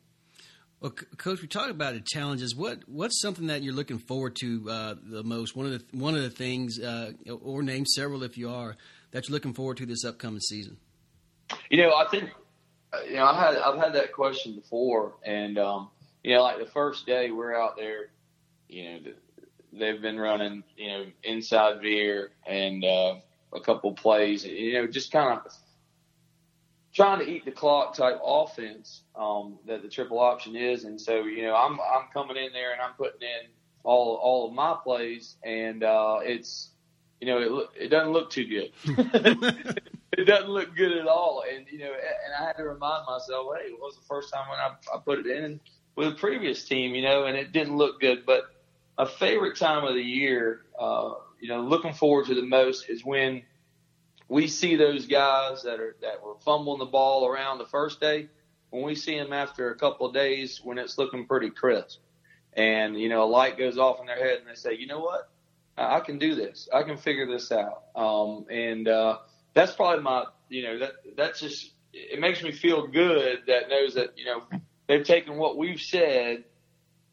Well, 0.80 0.90
Coach, 0.90 1.40
we 1.40 1.46
talked 1.46 1.70
about 1.70 1.94
the 1.94 2.00
challenges. 2.00 2.56
What 2.56 2.80
what's 2.88 3.20
something 3.20 3.48
that 3.48 3.62
you're 3.62 3.74
looking 3.74 3.98
forward 3.98 4.36
to 4.40 4.70
uh, 4.70 4.94
the 5.00 5.22
most? 5.22 5.54
One 5.54 5.66
of 5.66 5.72
the 5.72 5.98
one 5.98 6.14
of 6.14 6.22
the 6.22 6.30
things, 6.30 6.80
uh, 6.80 7.12
or 7.42 7.62
name 7.62 7.84
several 7.84 8.22
if 8.22 8.38
you 8.38 8.48
are, 8.48 8.76
that 9.10 9.28
you're 9.28 9.34
looking 9.34 9.52
forward 9.52 9.76
to 9.76 9.86
this 9.86 10.04
upcoming 10.04 10.40
season. 10.40 10.78
You 11.72 11.78
know, 11.78 11.94
I 11.96 12.06
think 12.10 12.30
you 13.08 13.14
know 13.16 13.24
I 13.24 13.34
had 13.34 13.56
I've 13.56 13.78
had 13.78 13.94
that 13.94 14.12
question 14.12 14.54
before, 14.54 15.14
and 15.24 15.58
um, 15.58 15.88
you 16.22 16.34
know, 16.34 16.42
like 16.42 16.58
the 16.58 16.66
first 16.66 17.06
day 17.06 17.30
we're 17.30 17.56
out 17.58 17.78
there, 17.78 18.10
you 18.68 18.84
know, 18.84 19.00
they've 19.72 20.02
been 20.02 20.20
running 20.20 20.64
you 20.76 20.88
know 20.88 21.06
inside 21.24 21.80
veer 21.80 22.32
and 22.46 22.84
uh, 22.84 23.14
a 23.54 23.60
couple 23.60 23.90
plays, 23.94 24.44
you 24.44 24.74
know, 24.74 24.86
just 24.86 25.12
kind 25.12 25.40
of 25.40 25.50
trying 26.92 27.20
to 27.20 27.26
eat 27.30 27.46
the 27.46 27.50
clock 27.52 27.94
type 27.94 28.20
offense 28.22 29.00
um, 29.16 29.58
that 29.66 29.80
the 29.80 29.88
triple 29.88 30.18
option 30.20 30.54
is. 30.54 30.84
And 30.84 31.00
so, 31.00 31.24
you 31.24 31.42
know, 31.44 31.56
I'm 31.56 31.80
I'm 31.80 32.08
coming 32.12 32.36
in 32.36 32.52
there 32.52 32.72
and 32.72 32.82
I'm 32.82 32.92
putting 32.98 33.22
in 33.22 33.48
all 33.82 34.16
all 34.16 34.46
of 34.48 34.52
my 34.52 34.76
plays, 34.84 35.36
and 35.42 35.82
uh, 35.82 36.18
it's 36.22 36.68
you 37.18 37.28
know 37.28 37.66
it 37.74 37.84
it 37.84 37.88
doesn't 37.88 38.12
look 38.12 38.28
too 38.28 38.44
good. 38.44 39.78
it 40.18 40.24
doesn't 40.24 40.50
look 40.50 40.76
good 40.76 40.92
at 40.92 41.06
all. 41.06 41.42
And 41.50 41.66
you 41.70 41.78
know, 41.78 41.92
and 41.92 42.34
I 42.38 42.46
had 42.46 42.56
to 42.56 42.64
remind 42.64 43.06
myself, 43.06 43.46
hey, 43.58 43.68
it 43.68 43.78
was 43.78 43.96
the 43.96 44.06
first 44.06 44.32
time 44.32 44.48
when 44.48 44.58
I, 44.58 44.72
I 44.94 44.98
put 45.04 45.20
it 45.20 45.26
in 45.26 45.60
with 45.96 46.08
a 46.08 46.12
previous 46.12 46.64
team, 46.64 46.94
you 46.94 47.02
know, 47.02 47.24
and 47.24 47.36
it 47.36 47.52
didn't 47.52 47.76
look 47.76 48.00
good. 48.00 48.24
But 48.26 48.44
a 48.98 49.06
favorite 49.06 49.56
time 49.56 49.84
of 49.84 49.94
the 49.94 50.02
year, 50.02 50.62
uh, 50.78 51.12
you 51.40 51.48
know, 51.48 51.62
looking 51.62 51.94
forward 51.94 52.26
to 52.26 52.34
the 52.34 52.42
most 52.42 52.88
is 52.88 53.04
when 53.04 53.42
we 54.28 54.46
see 54.46 54.76
those 54.76 55.06
guys 55.06 55.62
that 55.62 55.80
are 55.80 55.96
that 56.02 56.22
were 56.22 56.36
fumbling 56.44 56.78
the 56.78 56.86
ball 56.86 57.26
around 57.26 57.58
the 57.58 57.66
first 57.66 58.00
day, 58.00 58.28
when 58.70 58.82
we 58.82 58.94
see 58.94 59.18
them 59.18 59.32
after 59.32 59.70
a 59.70 59.76
couple 59.76 60.06
of 60.06 60.14
days 60.14 60.60
when 60.62 60.78
it's 60.78 60.98
looking 60.98 61.26
pretty 61.26 61.50
crisp, 61.50 62.00
and 62.52 62.98
you 63.00 63.08
know 63.08 63.24
a 63.24 63.26
light 63.26 63.56
goes 63.58 63.78
off 63.78 64.00
in 64.00 64.06
their 64.06 64.16
head 64.16 64.38
and 64.38 64.48
they 64.48 64.54
say, 64.54 64.74
you 64.74 64.86
know 64.86 65.00
what, 65.00 65.30
I, 65.76 65.96
I 65.96 66.00
can 66.00 66.18
do 66.18 66.34
this, 66.34 66.68
I 66.72 66.82
can 66.82 66.96
figure 66.96 67.26
this 67.26 67.50
out, 67.50 67.84
um, 67.94 68.46
and 68.50 68.88
uh, 68.88 69.18
that's 69.54 69.72
probably 69.72 70.02
my 70.02 70.24
you 70.48 70.62
know 70.62 70.78
that 70.78 70.92
that's 71.16 71.40
just 71.40 71.72
it 71.92 72.20
makes 72.20 72.42
me 72.42 72.52
feel 72.52 72.86
good 72.86 73.40
that 73.46 73.68
knows 73.68 73.94
that 73.94 74.16
you 74.16 74.24
know 74.24 74.42
they've 74.88 75.04
taken 75.04 75.36
what 75.36 75.56
we've 75.56 75.80
said 75.80 76.44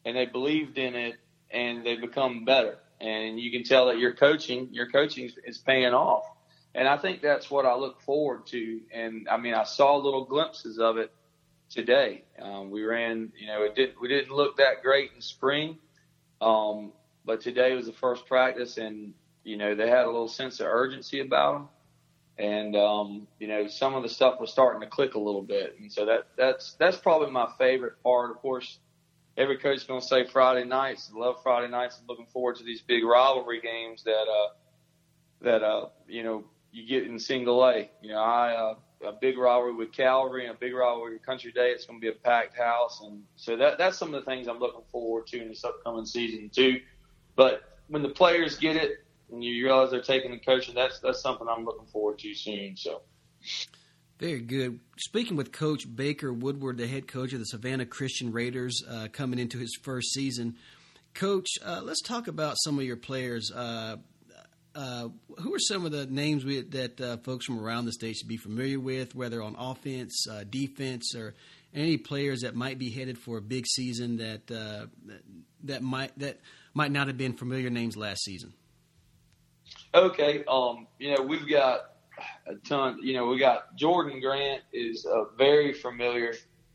and 0.04 0.16
they 0.16 0.26
believed 0.26 0.78
in 0.78 0.94
it 0.94 1.16
and 1.50 1.84
they've 1.84 2.00
become 2.00 2.44
better. 2.44 2.78
And 3.00 3.40
you 3.40 3.50
can 3.50 3.64
tell 3.64 3.86
that 3.86 3.98
your 3.98 4.14
coaching, 4.14 4.68
your 4.72 4.90
coaching 4.90 5.30
is 5.44 5.58
paying 5.58 5.94
off. 5.94 6.24
And 6.74 6.86
I 6.86 6.96
think 6.96 7.22
that's 7.22 7.50
what 7.50 7.66
I 7.66 7.74
look 7.74 8.00
forward 8.02 8.46
to. 8.48 8.80
And 8.92 9.28
I 9.28 9.36
mean, 9.36 9.54
I 9.54 9.64
saw 9.64 9.96
little 9.96 10.24
glimpses 10.24 10.78
of 10.78 10.98
it 10.98 11.12
today. 11.70 12.24
Um, 12.40 12.70
we 12.70 12.84
ran, 12.84 13.32
you 13.38 13.46
know, 13.46 13.62
it 13.62 13.74
did, 13.74 13.94
we 14.00 14.08
didn't 14.08 14.34
look 14.34 14.58
that 14.58 14.82
great 14.82 15.10
in 15.14 15.20
spring. 15.20 15.78
Um, 16.40 16.92
but 17.24 17.40
today 17.40 17.74
was 17.74 17.86
the 17.86 17.92
first 17.92 18.26
practice 18.26 18.76
and, 18.76 19.14
you 19.44 19.56
know, 19.56 19.74
they 19.74 19.88
had 19.88 20.04
a 20.04 20.10
little 20.10 20.28
sense 20.28 20.60
of 20.60 20.66
urgency 20.66 21.20
about 21.20 21.54
them. 21.54 21.68
And, 22.40 22.74
um, 22.74 23.28
you 23.38 23.48
know, 23.48 23.68
some 23.68 23.94
of 23.94 24.02
the 24.02 24.08
stuff 24.08 24.40
was 24.40 24.50
starting 24.50 24.80
to 24.80 24.86
click 24.86 25.14
a 25.14 25.18
little 25.18 25.42
bit. 25.42 25.76
And 25.78 25.92
so 25.92 26.06
that, 26.06 26.28
that's, 26.36 26.72
that's 26.78 26.96
probably 26.96 27.30
my 27.30 27.48
favorite 27.58 28.02
part. 28.02 28.30
Of 28.30 28.38
course, 28.38 28.78
every 29.36 29.58
coach 29.58 29.76
is 29.76 29.84
going 29.84 30.00
to 30.00 30.06
say 30.06 30.24
Friday 30.26 30.64
nights. 30.64 31.10
Love 31.14 31.42
Friday 31.42 31.70
nights. 31.70 31.98
I'm 32.00 32.06
looking 32.08 32.26
forward 32.32 32.56
to 32.56 32.64
these 32.64 32.80
big 32.80 33.04
rivalry 33.04 33.60
games 33.60 34.04
that, 34.04 34.24
uh, 34.26 34.48
that, 35.42 35.62
uh, 35.62 35.88
you 36.08 36.22
know, 36.22 36.44
you 36.72 36.86
get 36.86 37.06
in 37.06 37.18
single 37.18 37.62
A. 37.62 37.90
You 38.00 38.12
know, 38.12 38.20
I, 38.20 38.54
uh, 38.54 38.74
a 39.06 39.12
big 39.12 39.38
rivalry 39.38 39.74
with 39.74 39.92
Calvary 39.92 40.46
and 40.46 40.54
a 40.54 40.58
big 40.58 40.74
rivalry 40.74 41.14
with 41.14 41.26
Country 41.26 41.52
Day. 41.52 41.70
It's 41.70 41.84
going 41.84 42.00
to 42.00 42.02
be 42.02 42.08
a 42.08 42.18
packed 42.18 42.56
house, 42.56 43.00
and 43.02 43.22
so 43.36 43.56
that 43.56 43.78
that's 43.78 43.96
some 43.96 44.14
of 44.14 44.24
the 44.24 44.30
things 44.30 44.46
I'm 44.46 44.58
looking 44.58 44.82
forward 44.92 45.26
to 45.28 45.40
in 45.40 45.48
this 45.48 45.64
upcoming 45.64 46.04
season 46.04 46.50
too. 46.50 46.80
But 47.34 47.78
when 47.88 48.02
the 48.02 48.10
players 48.10 48.58
get 48.58 48.76
it 48.76 49.04
and 49.32 49.42
you 49.42 49.64
realize 49.64 49.90
they're 49.90 50.02
taking 50.02 50.30
the 50.30 50.38
coaching, 50.38 50.74
that's 50.74 51.00
that's 51.00 51.22
something 51.22 51.46
I'm 51.48 51.64
looking 51.64 51.86
forward 51.86 52.18
to 52.20 52.34
soon. 52.34 52.76
So. 52.76 53.02
Very 54.20 54.40
good. 54.40 54.80
Speaking 54.98 55.34
with 55.34 55.50
Coach 55.50 55.84
Baker 55.96 56.30
Woodward, 56.30 56.76
the 56.76 56.86
head 56.86 57.08
coach 57.08 57.32
of 57.32 57.38
the 57.38 57.46
Savannah 57.46 57.86
Christian 57.86 58.32
Raiders, 58.32 58.82
uh, 58.86 59.08
coming 59.10 59.38
into 59.38 59.56
his 59.56 59.74
first 59.82 60.12
season. 60.12 60.56
Coach, 61.14 61.48
uh, 61.64 61.80
let's 61.82 62.02
talk 62.02 62.28
about 62.28 62.56
some 62.62 62.78
of 62.78 62.84
your 62.84 62.98
players. 62.98 63.50
Uh, 63.50 63.96
uh, 64.74 65.08
who 65.38 65.54
are 65.54 65.58
some 65.58 65.84
of 65.84 65.90
the 65.90 66.06
names 66.06 66.44
we, 66.44 66.60
that 66.60 67.00
uh, 67.00 67.16
folks 67.16 67.46
from 67.46 67.58
around 67.58 67.86
the 67.86 67.92
state 67.92 68.14
should 68.14 68.28
be 68.28 68.36
familiar 68.36 68.78
with, 68.78 69.16
whether 69.16 69.42
on 69.42 69.56
offense, 69.58 70.26
uh, 70.30 70.44
defense, 70.48 71.14
or 71.16 71.34
any 71.74 71.96
players 71.96 72.42
that 72.42 72.54
might 72.54 72.78
be 72.78 72.90
headed 72.90 73.18
for 73.18 73.38
a 73.38 73.42
big 73.42 73.66
season 73.66 74.18
that 74.18 74.46
that 75.64 75.82
might 75.82 76.16
that 76.18 76.40
might 76.74 76.92
not 76.92 77.06
have 77.06 77.16
been 77.16 77.32
familiar 77.32 77.70
names 77.70 77.96
last 77.96 78.22
season? 78.22 78.52
Okay, 79.94 80.44
um, 80.46 80.86
you 80.98 81.14
know 81.14 81.22
we've 81.22 81.48
got 81.48 81.92
a 82.46 82.54
ton. 82.66 82.98
You 83.02 83.14
know 83.14 83.26
we 83.26 83.38
got 83.38 83.74
Jordan 83.76 84.20
Grant 84.20 84.62
is 84.72 85.04
a 85.04 85.24
very 85.36 85.72
familiar 85.72 86.34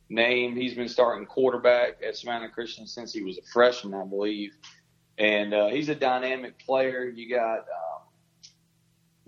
name. 0.09 0.55
He's 0.55 0.73
been 0.73 0.89
starting 0.89 1.25
quarterback 1.25 2.01
at 2.05 2.15
Savannah 2.17 2.49
Christian 2.49 2.87
since 2.87 3.13
he 3.13 3.23
was 3.23 3.37
a 3.37 3.41
freshman, 3.51 3.93
I 3.93 4.05
believe 4.05 4.51
and 5.17 5.53
uh, 5.53 5.67
he's 5.67 5.89
a 5.89 5.95
dynamic 5.95 6.59
player. 6.59 7.05
You 7.05 7.29
got 7.29 7.59
uh, 7.59 7.99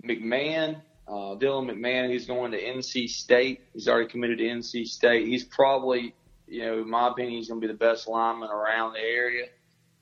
McMahon, 0.04 0.80
uh, 1.06 1.36
Dylan 1.36 1.70
McMahon. 1.70 2.10
He's 2.10 2.26
going 2.26 2.52
to 2.52 2.62
NC 2.62 3.08
State. 3.08 3.62
He's 3.72 3.88
already 3.88 4.08
committed 4.08 4.38
to 4.38 4.44
NC 4.44 4.86
State. 4.86 5.26
He's 5.26 5.44
probably, 5.44 6.14
you 6.46 6.64
know, 6.64 6.78
in 6.80 6.90
my 6.90 7.08
opinion, 7.08 7.36
he's 7.36 7.48
going 7.48 7.60
to 7.60 7.66
be 7.66 7.72
the 7.72 7.78
best 7.78 8.08
lineman 8.08 8.50
around 8.50 8.94
the 8.94 9.00
area. 9.00 9.46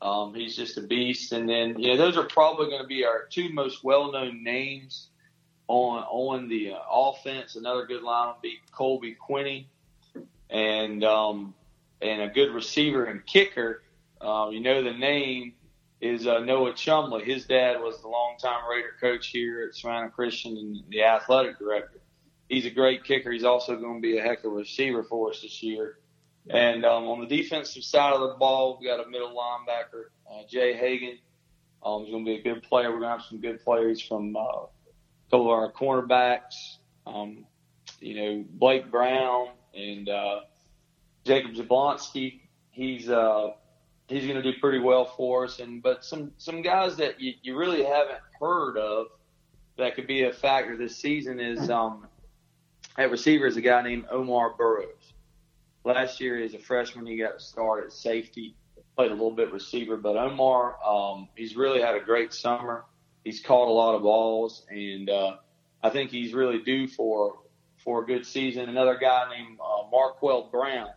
Um, 0.03 0.35
he's 0.35 0.57
just 0.57 0.77
a 0.77 0.83
beast. 0.83 1.33
And 1.33 1.49
then, 1.49 1.75
know, 1.89 1.97
those 1.97 2.17
are 2.17 2.25
probably 2.25 2.67
going 2.67 2.83
to 2.83 2.87
be 2.87 3.05
our 3.05 3.27
two 3.31 3.53
most 3.53 3.83
well-known 3.83 4.45
names 4.45 5.09
on 5.69 6.03
on 6.05 6.49
the 6.49 6.73
uh, 6.73 6.79
offense. 6.91 7.57
Another 7.57 7.87
good 7.87 8.03
lineman 8.03 8.35
would 8.37 8.43
be 8.43 8.59
Colby 8.73 9.17
Quinney, 9.29 9.67
and 10.51 11.03
um, 11.05 11.55
and 12.01 12.23
a 12.23 12.29
good 12.29 12.53
receiver 12.53 13.05
and 13.05 13.25
kicker. 13.27 13.83
Uh, 14.21 14.49
you 14.51 14.61
know 14.61 14.83
the 14.83 14.93
name 14.93 15.55
is 16.01 16.27
uh, 16.27 16.39
Noah 16.41 16.75
Chumley. 16.75 17.25
His 17.25 17.47
dad 17.47 17.81
was 17.81 18.01
the 18.01 18.09
longtime 18.09 18.69
Raider 18.71 18.95
coach 19.01 19.29
here 19.29 19.67
at 19.67 19.75
Savannah 19.75 20.11
Christian 20.11 20.57
and 20.57 20.83
the 20.89 21.03
athletic 21.03 21.59
director. 21.59 22.01
He's 22.49 22.67
a 22.67 22.71
great 22.71 23.05
kicker. 23.05 23.33
He's 23.33 23.45
also 23.45 23.77
going 23.77 23.97
to 23.97 24.01
be 24.01 24.19
a 24.19 24.23
heck 24.23 24.45
of 24.45 24.53
a 24.53 24.57
receiver 24.57 25.03
for 25.03 25.31
us 25.31 25.43
this 25.43 25.63
year. 25.63 25.99
And 26.49 26.85
um, 26.85 27.05
on 27.05 27.21
the 27.21 27.27
defensive 27.27 27.83
side 27.83 28.15
of 28.15 28.21
the 28.21 28.37
ball, 28.39 28.79
we 28.81 28.87
got 28.87 29.05
a 29.05 29.09
middle 29.09 29.35
linebacker, 29.35 30.05
uh, 30.31 30.43
Jay 30.49 30.75
Hagan. 30.75 31.19
Um, 31.85 32.03
he's 32.03 32.13
going 32.13 32.25
to 32.25 32.31
be 32.31 32.39
a 32.39 32.43
good 32.43 32.63
player. 32.63 32.91
We're 32.91 33.01
going 33.01 33.11
to 33.11 33.19
have 33.19 33.23
some 33.23 33.41
good 33.41 33.63
players 33.65 34.01
from 34.01 34.37
uh, 34.37 34.41
a 34.41 34.67
couple 35.31 35.47
of 35.47 35.59
our 35.59 35.73
cornerbacks. 35.73 36.77
Um, 37.07 37.47
you 38.01 38.15
know, 38.15 38.45
Blake 38.49 38.91
Brown 38.91 39.49
and 39.75 40.09
uh, 40.09 40.41
Jacob 41.25 41.53
Jablonski. 41.53 42.41
He's 42.71 43.09
uh, 43.09 43.53
he's 44.09 44.25
going 44.25 44.41
to 44.41 44.43
do 44.43 44.59
pretty 44.61 44.79
well 44.79 45.05
for 45.05 45.45
us. 45.45 45.59
And 45.59 45.83
but 45.83 46.05
some 46.05 46.33
some 46.39 46.63
guys 46.63 46.97
that 46.97 47.21
you, 47.21 47.35
you 47.43 47.57
really 47.57 47.85
haven't 47.85 48.21
heard 48.41 48.77
of 48.77 49.07
that 49.79 49.95
could 49.95 50.07
be 50.07 50.25
a 50.25 50.33
factor 50.33 50.77
this 50.77 50.97
season 50.97 51.41
is 51.41 51.71
um, 51.71 52.07
at 52.97 53.11
receiver 53.11 53.47
is 53.47 53.57
a 53.57 53.61
guy 53.61 53.83
named 53.83 54.07
Omar 54.11 54.55
Burrows. 54.57 55.13
Last 55.87 56.21
year 56.21 56.43
as 56.43 56.53
a 56.53 56.59
freshman, 56.59 57.07
he 57.07 57.17
got 57.17 57.39
to 57.39 57.45
start 57.45 57.85
at 57.85 57.93
safety, 57.93 58.57
played 58.97 59.13
a 59.13 59.15
little 59.15 59.31
bit 59.31 59.53
receiver, 59.53 59.97
but 59.97 60.17
Omar, 60.17 60.77
um, 60.85 61.29
he's 61.37 61.55
really 61.55 61.81
had 61.81 61.95
a 61.95 62.01
great 62.01 62.33
summer. 62.33 62.85
He's 63.23 63.41
caught 63.41 63.69
a 63.69 63.71
lot 63.71 63.95
of 63.95 64.03
balls, 64.03 64.67
and 64.69 65.09
uh, 65.09 65.37
I 65.85 65.91
think 65.91 66.11
he's 66.11 66.35
really 66.35 66.59
due 66.59 66.89
for 66.89 67.39
for 67.79 68.03
a 68.03 68.05
good 68.05 68.27
season. 68.27 68.69
Another 68.69 68.99
guy 69.01 69.29
named 69.31 69.61
uh, 69.61 69.89
Marquell 69.93 70.51
Brown. 70.51 70.89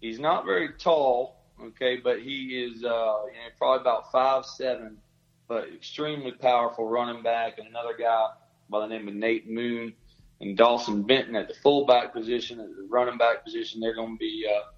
He's 0.00 0.18
not 0.18 0.44
very 0.44 0.70
tall, 0.76 1.36
Okay, 1.62 1.96
but 1.96 2.20
he 2.20 2.64
is 2.64 2.82
uh, 2.82 2.86
you 3.26 3.32
know, 3.32 3.48
probably 3.58 3.80
about 3.80 4.10
five 4.10 4.44
seven, 4.44 4.98
but 5.46 5.68
extremely 5.72 6.32
powerful 6.32 6.84
running 6.84 7.22
back. 7.22 7.58
And 7.58 7.68
another 7.68 7.96
guy 7.96 8.30
by 8.68 8.80
the 8.80 8.88
name 8.88 9.06
of 9.06 9.14
Nate 9.14 9.48
Moon 9.48 9.94
and 10.40 10.56
Dawson 10.56 11.02
Benton 11.02 11.36
at 11.36 11.48
the 11.48 11.54
fullback 11.54 12.12
position, 12.12 12.60
at 12.60 12.68
the 12.68 12.86
running 12.88 13.18
back 13.18 13.44
position. 13.44 13.80
They're 13.80 13.94
going 13.94 14.14
to 14.14 14.18
be 14.18 14.46
uh, 14.50 14.70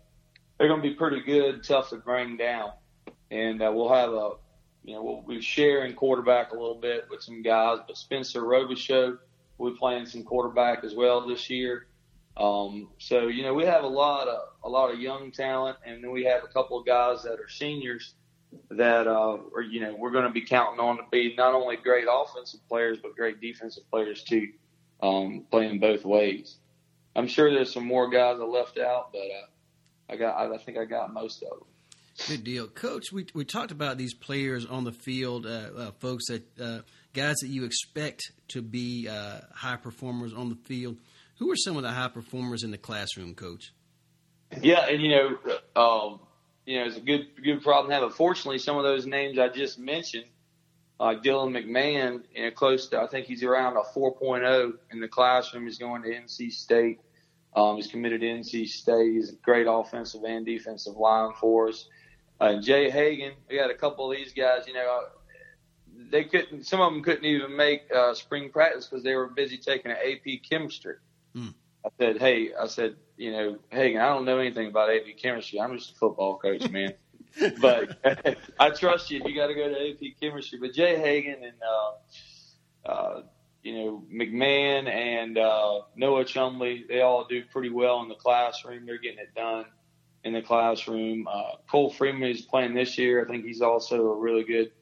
they're 0.59 0.69
going 0.69 0.83
to 0.83 0.89
be 0.89 0.95
pretty 0.95 1.21
good, 1.21 1.65
tough 1.65 1.91
to 1.91 1.97
bring 1.97 2.37
down. 2.37 2.73
And 3.31 3.63
uh, 3.63 3.71
we'll 3.75 3.93
have 3.93 4.11
a 4.13 4.33
you 4.85 4.95
know 4.95 5.03
we'll 5.03 5.23
be 5.23 5.43
sharing 5.43 5.95
quarterback 5.95 6.53
a 6.53 6.55
little 6.55 6.81
bit 6.81 7.07
with 7.11 7.23
some 7.23 7.43
guys, 7.43 7.79
but 7.87 7.97
Spencer 7.97 8.43
Robichaux 8.43 9.19
will 9.59 9.71
be 9.73 9.77
playing 9.77 10.07
some 10.07 10.23
quarterback 10.23 10.85
as 10.85 10.95
well 10.95 11.27
this 11.27 11.51
year. 11.51 11.87
Um, 12.37 12.91
so 12.99 13.27
you 13.27 13.43
know 13.43 13.53
we 13.53 13.65
have 13.65 13.85
a 13.85 13.89
lot 13.89 14.29
of 14.29 14.41
a 14.65 14.69
lot 14.69 14.93
of 14.93 15.01
young 15.01 15.33
talent, 15.33 15.77
and 15.85 16.03
then 16.03 16.13
we 16.13 16.25
have 16.25 16.45
a 16.45 16.49
couple 16.49 16.79
of 16.79 16.87
guys 16.87 17.23
that 17.25 17.41
are 17.41 17.49
seniors 17.49 18.15
that 18.71 19.07
uh, 19.07 19.39
are 19.55 19.61
you 19.61 19.81
know 19.81 19.95
we're 19.99 20.11
going 20.13 20.25
to 20.25 20.31
be 20.31 20.43
counting 20.43 20.81
on 20.81 20.97
to 20.97 21.03
be 21.11 21.35
not 21.37 21.55
only 21.55 21.77
great 21.77 22.07
offensive 22.11 22.61
players 22.69 22.99
but 23.03 23.15
great 23.15 23.41
defensive 23.41 23.83
players 23.91 24.23
too, 24.23 24.49
um, 25.01 25.45
playing 25.51 25.79
both 25.79 26.05
ways. 26.05 26.57
I'm 27.15 27.27
sure 27.27 27.53
there's 27.53 27.73
some 27.73 27.87
more 27.87 28.09
guys 28.09 28.39
I 28.41 28.45
left 28.45 28.79
out, 28.79 29.13
but 29.13 29.21
uh, 29.21 30.13
I 30.13 30.17
got 30.17 30.53
I 30.53 30.59
think 30.59 30.79
I 30.79 30.85
got 30.85 31.13
most 31.13 31.43
of 31.43 31.51
them. 31.51 31.69
Good 32.27 32.45
deal, 32.45 32.67
Coach. 32.67 33.13
We 33.13 33.27
we 33.35 33.45
talked 33.45 33.71
about 33.71 33.97
these 33.97 34.15
players 34.15 34.67
on 34.67 34.85
the 34.85 34.93
field, 34.93 35.47
uh, 35.47 35.71
uh, 35.77 35.91
folks 35.99 36.27
that 36.29 36.61
uh, 36.61 36.81
guys 37.15 37.37
that 37.43 37.49
you 37.49 37.65
expect 37.65 38.23
to 38.49 38.63
be 38.63 39.09
uh, 39.09 39.41
high 39.55 39.77
performers 39.77 40.33
on 40.33 40.49
the 40.49 40.57
field. 40.65 40.97
Who 41.39 41.51
are 41.53 41.57
some 41.57 41.77
of 41.77 41.85
the 41.85 41.91
high 41.91 42.09
performers 42.09 42.65
in 42.65 42.73
the 42.73 42.79
classroom, 42.79 43.35
Coach? 43.35 43.73
Yeah, 44.61 44.87
and 44.87 45.01
you 45.01 45.11
know, 45.11 45.81
um, 45.81 46.21
you 46.67 46.81
know, 46.81 46.87
it's 46.87 46.97
a 46.97 47.01
good 47.01 47.29
good 47.43 47.63
problem 47.63 47.91
to 47.91 47.95
have. 47.95 48.03
Unfortunately, 48.03 48.59
some 48.59 48.77
of 48.77 48.83
those 48.83 49.07
names 49.07 49.39
I 49.39 49.49
just 49.49 49.79
mentioned, 49.79 50.25
like 50.99 51.23
Dylan 51.23 51.53
McMahon, 51.53 52.23
you 52.35 52.45
know, 52.45 52.51
close 52.51 52.89
to 52.89 53.01
I 53.01 53.07
think 53.07 53.27
he's 53.27 53.43
around 53.43 53.77
a 53.77 53.83
4.0 53.83 54.73
in 54.91 55.01
the 55.01 55.09
classroom. 55.09 55.65
He's 55.65 55.79
going 55.79 56.03
to 56.03 56.09
NC 56.09 56.53
State. 56.53 57.01
Um, 57.55 57.77
he's 57.77 57.87
committed 57.87 58.21
to 58.21 58.27
NC 58.27 58.69
State. 58.69 59.13
He's 59.13 59.33
a 59.33 59.37
great 59.37 59.67
offensive 59.69 60.23
and 60.25 60.45
defensive 60.45 60.97
line 60.97 61.33
for 61.41 61.69
us. 61.69 61.89
Uh, 62.41 62.61
Jay 62.61 62.91
Hagan, 62.91 63.33
we 63.49 63.57
got 63.57 63.71
a 63.71 63.75
couple 63.75 64.11
of 64.11 64.17
these 64.17 64.33
guys. 64.33 64.65
You 64.67 64.75
know, 64.75 65.01
they 66.11 66.25
couldn't. 66.25 66.67
Some 66.67 66.81
of 66.81 66.93
them 66.93 67.03
couldn't 67.03 67.25
even 67.25 67.57
make 67.57 67.83
uh, 67.95 68.15
spring 68.15 68.51
practice 68.51 68.87
because 68.87 69.03
they 69.03 69.15
were 69.15 69.29
busy 69.29 69.59
taking 69.59 69.91
an 69.91 69.97
AP 69.97 70.43
chemistry. 70.49 70.97
Mm. 71.35 71.55
I 71.85 71.89
said, 71.99 72.19
hey, 72.19 72.51
I 72.55 72.67
said, 72.67 72.97
you 73.17 73.33
know, 73.33 73.59
hey, 73.71 73.97
I 73.97 74.07
don't 74.09 74.25
know 74.25 74.39
anything 74.39 74.69
about 74.69 74.91
AP 74.91 75.17
chemistry. 75.17 75.61
I'm 75.61 75.77
just 75.77 75.93
a 75.93 75.95
football 75.95 76.39
coach, 76.39 76.69
man. 76.71 76.95
but 77.61 77.99
I 78.61 78.71
trust 78.71 79.11
you. 79.11 79.23
You 79.25 79.35
got 79.35 79.49
to 79.49 79.55
go 79.55 79.69
to 79.69 79.91
AP 79.91 80.21
chemistry. 80.21 80.59
But 80.59 80.73
Jay 80.73 80.99
Hagan 80.99 81.43
and, 81.43 81.57
uh, 82.87 82.89
uh, 82.89 83.23
you 83.63 83.75
know, 83.75 84.05
McMahon 84.13 84.89
and 84.89 85.37
uh, 85.37 85.81
Noah 85.97 86.25
Chumley, 86.25 86.85
they 86.89 87.01
all 87.01 87.27
do 87.29 87.43
pretty 87.53 87.71
well 87.71 88.03
in 88.03 88.09
the 88.09 88.15
classroom. 88.15 88.87
They're 88.87 88.99
getting 88.99 89.19
it 89.19 89.35
done 89.35 89.67
in 90.25 90.33
the 90.33 90.43
classroom. 90.43 91.29
Uh, 91.31 91.57
Cole 91.71 91.91
Freeman 91.91 92.31
is 92.31 92.43
playing 92.43 92.75
this 92.75 92.99
year. 92.99 93.25
I 93.25 93.29
think 93.29 93.45
he's 93.45 93.63
also 93.63 94.07
a 94.07 94.17
really 94.17 94.45
good 94.45 94.73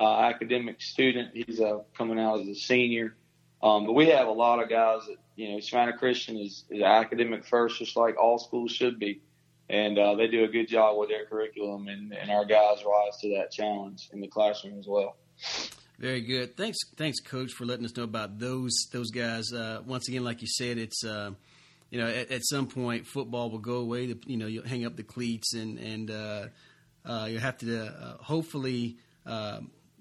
uh, 0.00 0.20
academic 0.20 0.80
student. 0.80 1.30
He's 1.34 1.60
uh, 1.60 1.80
coming 1.96 2.18
out 2.18 2.40
as 2.40 2.48
a 2.48 2.54
senior. 2.54 3.16
Um, 3.62 3.86
but 3.86 3.92
we 3.92 4.08
have 4.08 4.28
a 4.28 4.32
lot 4.32 4.62
of 4.62 4.68
guys 4.68 5.00
that, 5.08 5.16
you 5.34 5.52
know, 5.52 5.60
Savannah 5.60 5.96
Christian 5.96 6.36
is, 6.36 6.64
is 6.70 6.82
academic 6.82 7.44
first, 7.44 7.78
just 7.78 7.96
like 7.96 8.16
all 8.20 8.38
schools 8.38 8.70
should 8.70 8.98
be. 8.98 9.20
And 9.70 9.98
uh, 9.98 10.14
they 10.14 10.28
do 10.28 10.44
a 10.44 10.48
good 10.48 10.68
job 10.68 10.96
with 10.98 11.08
their 11.08 11.26
curriculum, 11.26 11.88
and, 11.88 12.12
and 12.12 12.30
our 12.30 12.44
guys 12.44 12.84
rise 12.84 13.18
to 13.20 13.28
that 13.36 13.50
challenge 13.50 14.08
in 14.12 14.20
the 14.20 14.28
classroom 14.28 14.78
as 14.78 14.86
well. 14.86 15.16
Very 15.98 16.20
good. 16.20 16.56
Thanks, 16.56 16.78
thanks, 16.96 17.20
Coach, 17.20 17.52
for 17.52 17.64
letting 17.64 17.84
us 17.84 17.96
know 17.96 18.04
about 18.04 18.38
those 18.38 18.72
those 18.92 19.10
guys. 19.10 19.52
Uh, 19.52 19.82
once 19.84 20.08
again, 20.08 20.22
like 20.22 20.42
you 20.42 20.48
said, 20.48 20.78
it's 20.78 21.04
uh, 21.04 21.32
you 21.90 22.00
know 22.00 22.06
at, 22.06 22.30
at, 22.30 22.44
some 22.44 22.68
point 22.68 23.06
football 23.06 23.50
will 23.50 23.58
go 23.58 23.76
away. 23.76 24.14
You 24.26 24.36
know, 24.36 24.46
you'll 24.46 24.66
hang 24.66 24.84
up 24.86 24.96
the 24.96 25.02
cleats, 25.02 25.54
and 25.54 25.78
and 25.78 26.10
uh, 26.10 26.46
uh 27.04 27.26
you 27.28 27.38
have 27.38 27.58
to 27.58 27.86
uh, 27.86 28.22
hopefully. 28.22 28.96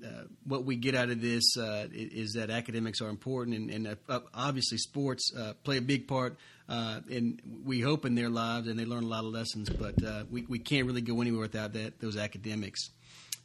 Uh, 0.05 0.23
what 0.45 0.65
we 0.65 0.75
get 0.75 0.95
out 0.95 1.09
of 1.09 1.21
this 1.21 1.57
uh, 1.57 1.87
is 1.91 2.33
that 2.33 2.49
academics 2.49 3.01
are 3.01 3.09
important, 3.09 3.55
and, 3.55 3.87
and 3.87 3.97
uh, 4.09 4.19
obviously 4.33 4.77
sports 4.77 5.31
uh, 5.35 5.53
play 5.63 5.77
a 5.77 5.81
big 5.81 6.07
part. 6.07 6.37
and 6.67 7.41
we 7.65 7.81
hope 7.81 8.05
in 8.05 8.15
their 8.15 8.29
lives, 8.29 8.67
and 8.67 8.77
they 8.77 8.85
learn 8.85 9.03
a 9.03 9.07
lot 9.07 9.23
of 9.23 9.31
lessons. 9.31 9.69
But 9.69 9.95
we 10.29 10.43
we 10.43 10.59
can't 10.59 10.85
really 10.85 11.01
go 11.01 11.21
anywhere 11.21 11.41
without 11.41 11.73
that 11.73 11.99
those 11.99 12.17
academics. 12.17 12.89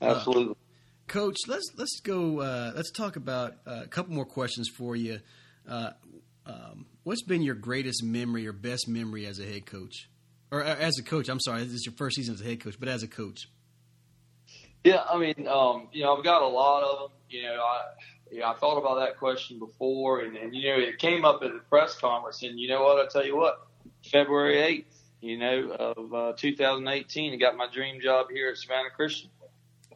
Absolutely, 0.00 0.56
Coach. 1.06 1.38
Let's 1.48 1.70
let's 1.76 2.00
go. 2.00 2.72
let's 2.74 2.90
talk 2.90 3.16
about 3.16 3.54
a 3.66 3.86
couple 3.86 4.14
more 4.14 4.26
questions 4.26 4.68
for 4.68 4.96
you. 4.96 5.20
Um, 6.44 6.86
what's 7.04 7.22
been 7.22 7.42
your 7.42 7.54
greatest 7.54 8.02
memory 8.02 8.46
or 8.46 8.52
best 8.52 8.88
memory 8.88 9.26
as 9.26 9.38
a 9.38 9.44
head 9.44 9.64
coach, 9.64 10.08
or 10.50 10.62
as 10.62 10.98
a 10.98 11.02
coach? 11.02 11.28
I'm 11.28 11.40
sorry, 11.40 11.64
this 11.64 11.74
is 11.74 11.86
your 11.86 11.94
first 11.94 12.16
season 12.16 12.34
as 12.34 12.40
a 12.40 12.44
head 12.44 12.60
coach, 12.60 12.78
but 12.78 12.88
as 12.88 13.02
a 13.02 13.08
coach. 13.08 13.48
Yeah, 14.84 15.02
I 15.08 15.18
mean, 15.18 15.46
um, 15.48 15.88
you 15.92 16.02
know, 16.02 16.16
I've 16.16 16.24
got 16.24 16.42
a 16.42 16.48
lot 16.48 16.82
of 16.82 16.98
them. 16.98 17.18
You 17.28 17.42
know, 17.44 17.54
I, 17.62 18.38
know, 18.38 18.46
I 18.46 18.54
thought 18.54 18.78
about 18.78 18.98
that 18.98 19.18
question 19.18 19.58
before, 19.58 20.20
and, 20.20 20.36
and 20.36 20.54
you 20.54 20.70
know, 20.70 20.78
it 20.78 20.98
came 20.98 21.24
up 21.24 21.42
at 21.42 21.52
the 21.52 21.60
press 21.70 21.96
conference, 21.96 22.42
and 22.42 22.58
you 22.58 22.68
know 22.68 22.82
what? 22.82 23.04
I 23.04 23.08
tell 23.08 23.24
you 23.24 23.36
what, 23.36 23.66
February 24.10 24.58
eighth, 24.58 25.00
you 25.20 25.38
know, 25.38 25.70
of 25.70 26.14
uh, 26.14 26.32
2018, 26.36 27.32
I 27.32 27.36
got 27.36 27.56
my 27.56 27.68
dream 27.72 28.00
job 28.00 28.26
here 28.32 28.50
at 28.50 28.56
Savannah 28.56 28.90
Christian. 28.90 29.30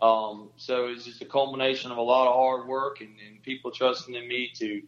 Um, 0.00 0.50
so 0.56 0.86
it's 0.86 1.04
just 1.04 1.22
a 1.22 1.24
culmination 1.24 1.90
of 1.90 1.96
a 1.96 2.02
lot 2.02 2.28
of 2.28 2.34
hard 2.34 2.68
work 2.68 3.00
and, 3.00 3.16
and 3.26 3.42
people 3.42 3.70
trusting 3.70 4.14
in 4.14 4.28
me 4.28 4.50
to 4.56 4.82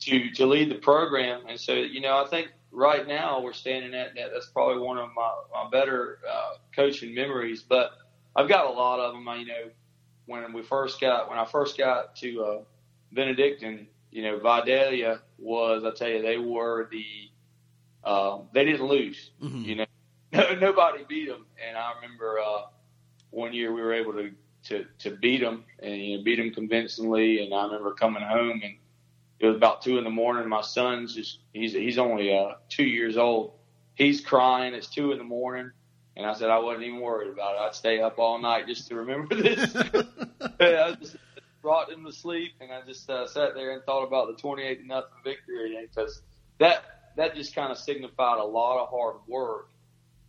to 0.00 0.30
to 0.32 0.46
lead 0.46 0.70
the 0.70 0.76
program. 0.76 1.42
And 1.48 1.60
so, 1.60 1.74
you 1.74 2.00
know, 2.00 2.16
I 2.16 2.26
think 2.28 2.48
right 2.70 3.06
now 3.06 3.40
we're 3.40 3.52
standing 3.52 3.94
at 3.94 4.14
that. 4.14 4.30
That's 4.32 4.46
probably 4.46 4.82
one 4.82 4.98
of 4.98 5.10
my, 5.14 5.32
my 5.52 5.70
better 5.70 6.18
uh, 6.28 6.54
coaching 6.74 7.14
memories, 7.14 7.62
but 7.62 7.92
I've 8.34 8.48
got 8.48 8.66
a 8.66 8.70
lot 8.70 9.00
of 9.00 9.12
them. 9.12 9.26
You 9.38 9.46
know, 9.46 9.70
when 10.26 10.52
we 10.52 10.62
first 10.62 11.00
got 11.00 11.28
when 11.28 11.38
I 11.38 11.44
first 11.44 11.76
got 11.76 12.16
to 12.16 12.44
uh, 12.44 12.60
Benedictine, 13.12 13.86
you 14.10 14.22
know, 14.22 14.38
Vidalia 14.38 15.20
was 15.38 15.84
I 15.84 15.90
tell 15.92 16.08
you 16.08 16.22
they 16.22 16.38
were 16.38 16.88
the 16.90 17.04
um, 18.04 18.48
they 18.52 18.64
didn't 18.64 18.86
lose. 18.86 19.30
Mm-hmm. 19.42 19.62
You 19.62 19.74
know, 19.76 19.86
nobody 20.60 21.04
beat 21.08 21.28
them. 21.28 21.46
And 21.66 21.76
I 21.76 21.92
remember 22.00 22.38
uh, 22.40 22.62
one 23.30 23.52
year 23.52 23.72
we 23.72 23.82
were 23.82 23.92
able 23.92 24.12
to 24.14 24.32
to 24.64 24.86
to 25.00 25.10
beat 25.16 25.40
them 25.40 25.64
and 25.80 25.96
you 25.96 26.18
know, 26.18 26.24
beat 26.24 26.36
them 26.36 26.52
convincingly. 26.52 27.44
And 27.44 27.54
I 27.54 27.64
remember 27.64 27.92
coming 27.94 28.22
home 28.22 28.60
and 28.62 28.76
it 29.40 29.46
was 29.46 29.56
about 29.56 29.82
two 29.82 29.98
in 29.98 30.04
the 30.04 30.10
morning. 30.10 30.48
My 30.48 30.62
son's 30.62 31.14
just 31.14 31.40
he's 31.52 31.72
he's 31.72 31.98
only 31.98 32.36
uh, 32.36 32.54
two 32.68 32.84
years 32.84 33.16
old. 33.16 33.54
He's 33.94 34.20
crying. 34.20 34.72
It's 34.72 34.86
two 34.86 35.12
in 35.12 35.18
the 35.18 35.24
morning 35.24 35.72
and 36.16 36.26
I 36.26 36.34
said 36.34 36.50
I 36.50 36.58
wasn't 36.58 36.84
even 36.84 37.00
worried 37.00 37.30
about 37.30 37.54
it. 37.54 37.60
I'd 37.60 37.74
stay 37.74 38.00
up 38.00 38.18
all 38.18 38.38
night 38.40 38.66
just 38.66 38.88
to 38.88 38.96
remember 38.96 39.34
this. 39.42 39.74
I 40.60 40.96
just 41.00 41.16
brought 41.62 41.90
him 41.90 42.04
to 42.04 42.12
sleep, 42.12 42.52
and 42.60 42.72
I 42.72 42.82
just 42.86 43.08
uh, 43.08 43.26
sat 43.26 43.54
there 43.54 43.72
and 43.72 43.82
thought 43.84 44.04
about 44.04 44.28
the 44.28 44.40
28 44.40 44.80
to 44.80 44.86
nothing 44.86 45.10
victory 45.24 45.76
because 45.88 46.22
that 46.58 46.84
that 47.16 47.34
just 47.34 47.54
kind 47.54 47.70
of 47.70 47.78
signified 47.78 48.38
a 48.38 48.44
lot 48.44 48.82
of 48.82 48.88
hard 48.88 49.16
work 49.26 49.68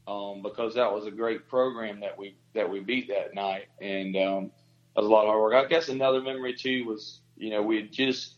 um, 0.08 0.42
because 0.42 0.76
that 0.76 0.94
was 0.94 1.06
a 1.06 1.12
great 1.12 1.48
program 1.48 2.02
that 2.02 2.18
we 2.18 2.36
that 2.54 2.70
we 2.70 2.80
beat 2.80 3.10
that 3.10 3.34
night, 3.34 3.68
and 3.82 4.16
um, 4.16 4.52
that 4.96 5.02
was 5.02 5.08
a 5.08 5.12
lot 5.12 5.24
of 5.24 5.30
hard 5.30 5.42
work. 5.42 5.54
I 5.54 5.68
guess 5.68 5.90
another 5.90 6.22
memory 6.22 6.54
too 6.54 6.86
was 6.86 7.20
you 7.38 7.50
know 7.50 7.62
we 7.62 7.78
had 7.78 7.92
just 7.92 8.36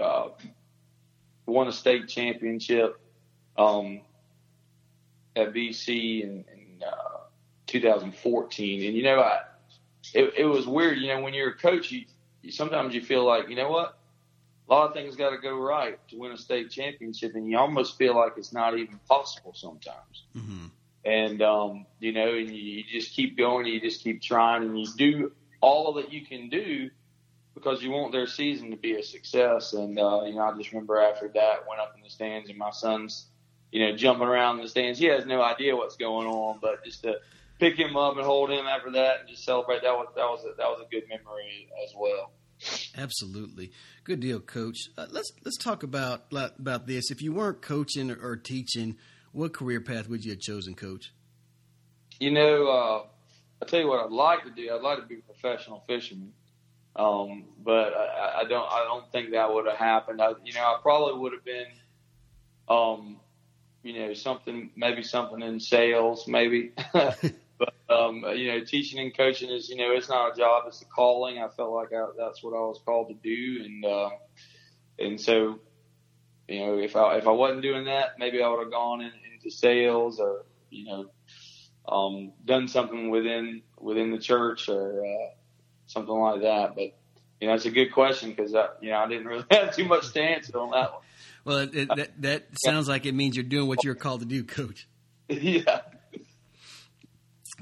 uh, 0.00 0.28
won 1.46 1.68
a 1.68 1.72
state 1.72 2.08
championship 2.08 2.98
um, 3.56 4.00
at 5.36 5.52
BC 5.52 6.24
and, 6.24 6.44
and 6.50 6.63
uh, 6.82 7.18
2014. 7.66 8.84
And 8.86 8.96
you 8.96 9.02
know, 9.02 9.20
I 9.20 9.40
it, 10.12 10.34
it 10.36 10.44
was 10.44 10.66
weird. 10.66 10.98
You 10.98 11.08
know, 11.08 11.20
when 11.20 11.34
you're 11.34 11.50
a 11.50 11.56
coach, 11.56 11.90
you, 11.90 12.04
you 12.42 12.52
sometimes 12.52 12.94
you 12.94 13.02
feel 13.02 13.24
like 13.24 13.48
you 13.48 13.56
know 13.56 13.70
what, 13.70 13.98
a 14.68 14.72
lot 14.72 14.88
of 14.88 14.94
things 14.94 15.16
got 15.16 15.30
to 15.30 15.38
go 15.38 15.56
right 15.56 15.98
to 16.08 16.18
win 16.18 16.32
a 16.32 16.38
state 16.38 16.70
championship, 16.70 17.34
and 17.34 17.48
you 17.48 17.58
almost 17.58 17.98
feel 17.98 18.14
like 18.14 18.32
it's 18.36 18.52
not 18.52 18.78
even 18.78 18.98
possible 19.08 19.52
sometimes. 19.54 20.24
Mm-hmm. 20.36 20.66
And 21.04 21.42
um, 21.42 21.86
you 22.00 22.12
know, 22.12 22.34
and 22.34 22.48
you, 22.50 22.56
you 22.56 22.84
just 22.90 23.12
keep 23.12 23.36
going, 23.36 23.66
you 23.66 23.80
just 23.80 24.02
keep 24.02 24.22
trying, 24.22 24.62
and 24.62 24.78
you 24.78 24.86
do 24.96 25.32
all 25.60 25.94
that 25.94 26.12
you 26.12 26.24
can 26.24 26.48
do 26.48 26.90
because 27.54 27.82
you 27.82 27.90
want 27.90 28.12
their 28.12 28.26
season 28.26 28.70
to 28.70 28.76
be 28.76 28.94
a 28.94 29.02
success. 29.02 29.72
And 29.72 29.98
uh, 29.98 30.22
you 30.24 30.34
know, 30.34 30.42
I 30.42 30.56
just 30.56 30.72
remember 30.72 31.00
after 31.00 31.28
that, 31.34 31.68
went 31.68 31.80
up 31.80 31.94
in 31.96 32.02
the 32.02 32.10
stands, 32.10 32.48
and 32.48 32.58
my 32.58 32.70
son's 32.70 33.26
you 33.74 33.80
know, 33.80 33.96
jumping 33.96 34.28
around 34.28 34.58
in 34.58 34.62
the 34.62 34.68
stands. 34.68 35.00
He 35.00 35.06
has 35.06 35.26
no 35.26 35.42
idea 35.42 35.74
what's 35.74 35.96
going 35.96 36.28
on, 36.28 36.60
but 36.62 36.84
just 36.84 37.02
to 37.02 37.16
pick 37.58 37.76
him 37.76 37.96
up 37.96 38.16
and 38.16 38.24
hold 38.24 38.48
him 38.48 38.66
after 38.66 38.92
that 38.92 39.20
and 39.20 39.28
just 39.28 39.42
celebrate 39.42 39.82
that 39.82 39.92
was 39.92 40.06
that 40.14 40.22
was 40.22 40.44
a, 40.44 40.56
that 40.56 40.68
was 40.68 40.80
a 40.86 40.88
good 40.90 41.02
memory 41.08 41.68
as 41.84 41.92
well. 41.98 42.30
Absolutely, 42.96 43.72
good 44.04 44.20
deal, 44.20 44.38
Coach. 44.38 44.78
Uh, 44.96 45.06
let's 45.10 45.32
let's 45.44 45.58
talk 45.58 45.82
about 45.82 46.26
about 46.32 46.86
this. 46.86 47.10
If 47.10 47.20
you 47.20 47.32
weren't 47.32 47.62
coaching 47.62 48.12
or 48.12 48.36
teaching, 48.36 48.94
what 49.32 49.52
career 49.52 49.80
path 49.80 50.08
would 50.08 50.24
you 50.24 50.30
have 50.30 50.40
chosen, 50.40 50.74
Coach? 50.76 51.12
You 52.20 52.30
know, 52.30 52.68
uh, 52.68 53.06
I 53.60 53.66
tell 53.66 53.80
you 53.80 53.88
what 53.88 54.04
I'd 54.04 54.12
like 54.12 54.44
to 54.44 54.50
do. 54.50 54.72
I'd 54.72 54.82
like 54.82 55.00
to 55.00 55.06
be 55.06 55.16
a 55.16 55.32
professional 55.32 55.82
fisherman, 55.88 56.32
um, 56.94 57.46
but 57.64 57.92
I, 57.92 58.42
I 58.42 58.44
don't. 58.44 58.70
I 58.70 58.84
don't 58.84 59.10
think 59.10 59.32
that 59.32 59.52
would 59.52 59.66
have 59.66 59.78
happened. 59.78 60.22
I, 60.22 60.34
you 60.44 60.52
know, 60.52 60.62
I 60.62 60.78
probably 60.80 61.18
would 61.18 61.32
have 61.32 61.44
been 61.44 61.66
um, 62.68 63.16
you 63.84 63.92
know, 64.00 64.14
something, 64.14 64.70
maybe 64.74 65.02
something 65.02 65.42
in 65.42 65.60
sales, 65.60 66.26
maybe. 66.26 66.72
but, 66.92 67.74
um, 67.90 68.24
you 68.34 68.50
know, 68.50 68.64
teaching 68.64 68.98
and 68.98 69.14
coaching 69.14 69.50
is, 69.50 69.68
you 69.68 69.76
know, 69.76 69.92
it's 69.92 70.08
not 70.08 70.32
a 70.32 70.36
job, 70.36 70.64
it's 70.66 70.80
a 70.80 70.86
calling. 70.86 71.38
I 71.38 71.48
felt 71.48 71.72
like 71.72 71.92
I, 71.92 72.06
that's 72.16 72.42
what 72.42 72.56
I 72.56 72.60
was 72.60 72.80
called 72.84 73.08
to 73.08 73.14
do. 73.14 73.62
And, 73.62 73.84
uh, 73.84 74.10
and 74.98 75.20
so, 75.20 75.60
you 76.48 76.60
know, 76.60 76.78
if 76.78 76.96
I, 76.96 77.18
if 77.18 77.28
I 77.28 77.30
wasn't 77.30 77.60
doing 77.60 77.84
that, 77.84 78.18
maybe 78.18 78.42
I 78.42 78.48
would 78.48 78.60
have 78.60 78.72
gone 78.72 79.02
in, 79.02 79.12
into 79.34 79.50
sales 79.50 80.18
or, 80.18 80.46
you 80.70 80.86
know, 80.86 81.10
um, 81.86 82.32
done 82.42 82.68
something 82.68 83.10
within, 83.10 83.60
within 83.78 84.10
the 84.10 84.18
church 84.18 84.70
or, 84.70 85.04
uh, 85.04 85.34
something 85.86 86.14
like 86.14 86.40
that. 86.40 86.74
But, 86.74 86.96
you 87.38 87.48
know, 87.48 87.54
it's 87.54 87.66
a 87.66 87.70
good 87.70 87.92
question 87.92 88.30
because, 88.30 88.52
you 88.80 88.90
know, 88.90 88.96
I 88.96 89.08
didn't 89.08 89.26
really 89.26 89.44
have 89.50 89.76
too 89.76 89.84
much 89.84 90.10
to 90.14 90.22
answer 90.22 90.58
on 90.58 90.70
that 90.70 90.94
one. 90.94 91.02
Well, 91.44 91.58
it, 91.58 91.74
it, 91.74 91.88
that, 91.88 92.22
that 92.22 92.46
sounds 92.64 92.88
like 92.88 93.06
it 93.06 93.14
means 93.14 93.36
you're 93.36 93.44
doing 93.44 93.68
what 93.68 93.84
you're 93.84 93.94
called 93.94 94.20
to 94.20 94.26
do, 94.26 94.44
Coach. 94.44 94.88
Yeah. 95.28 95.80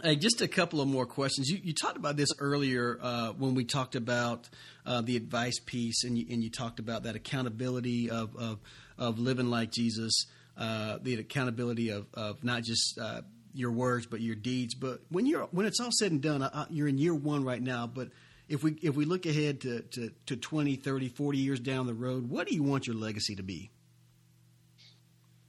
Hey, 0.02 0.16
just 0.16 0.40
a 0.40 0.48
couple 0.48 0.80
of 0.80 0.88
more 0.88 1.04
questions. 1.04 1.48
You, 1.48 1.60
you 1.62 1.74
talked 1.74 1.98
about 1.98 2.16
this 2.16 2.30
earlier 2.38 2.98
uh, 3.00 3.32
when 3.34 3.54
we 3.54 3.64
talked 3.64 3.94
about 3.94 4.48
uh, 4.86 5.02
the 5.02 5.16
advice 5.16 5.60
piece, 5.60 6.02
and 6.02 6.16
you, 6.16 6.26
and 6.30 6.42
you 6.42 6.50
talked 6.50 6.78
about 6.78 7.02
that 7.02 7.14
accountability 7.14 8.10
of, 8.10 8.34
of, 8.34 8.58
of 8.98 9.18
living 9.18 9.50
like 9.50 9.70
Jesus, 9.70 10.26
uh, 10.56 10.98
the 11.02 11.14
accountability 11.16 11.90
of, 11.90 12.06
of 12.14 12.42
not 12.42 12.62
just 12.62 12.98
uh, 12.98 13.20
your 13.54 13.70
words 13.70 14.06
but 14.06 14.20
your 14.20 14.34
deeds. 14.34 14.74
But 14.74 15.02
when 15.10 15.26
you're 15.26 15.44
when 15.50 15.66
it's 15.66 15.78
all 15.78 15.90
said 15.92 16.10
and 16.10 16.22
done, 16.22 16.48
you're 16.70 16.88
in 16.88 16.98
year 16.98 17.14
one 17.14 17.44
right 17.44 17.62
now. 17.62 17.86
But 17.86 18.08
if 18.52 18.62
we 18.62 18.72
if 18.82 18.94
we 18.94 19.06
look 19.06 19.24
ahead 19.24 19.62
to, 19.62 19.80
to, 19.80 20.10
to 20.26 20.36
20, 20.36 20.76
30, 20.76 21.08
40 21.08 21.38
years 21.38 21.58
down 21.58 21.86
the 21.86 21.94
road, 21.94 22.28
what 22.28 22.46
do 22.46 22.54
you 22.54 22.62
want 22.62 22.86
your 22.86 22.94
legacy 22.94 23.34
to 23.34 23.42
be? 23.42 23.70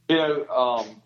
You 0.08 0.16
know, 0.16 0.48
um, 0.48 1.02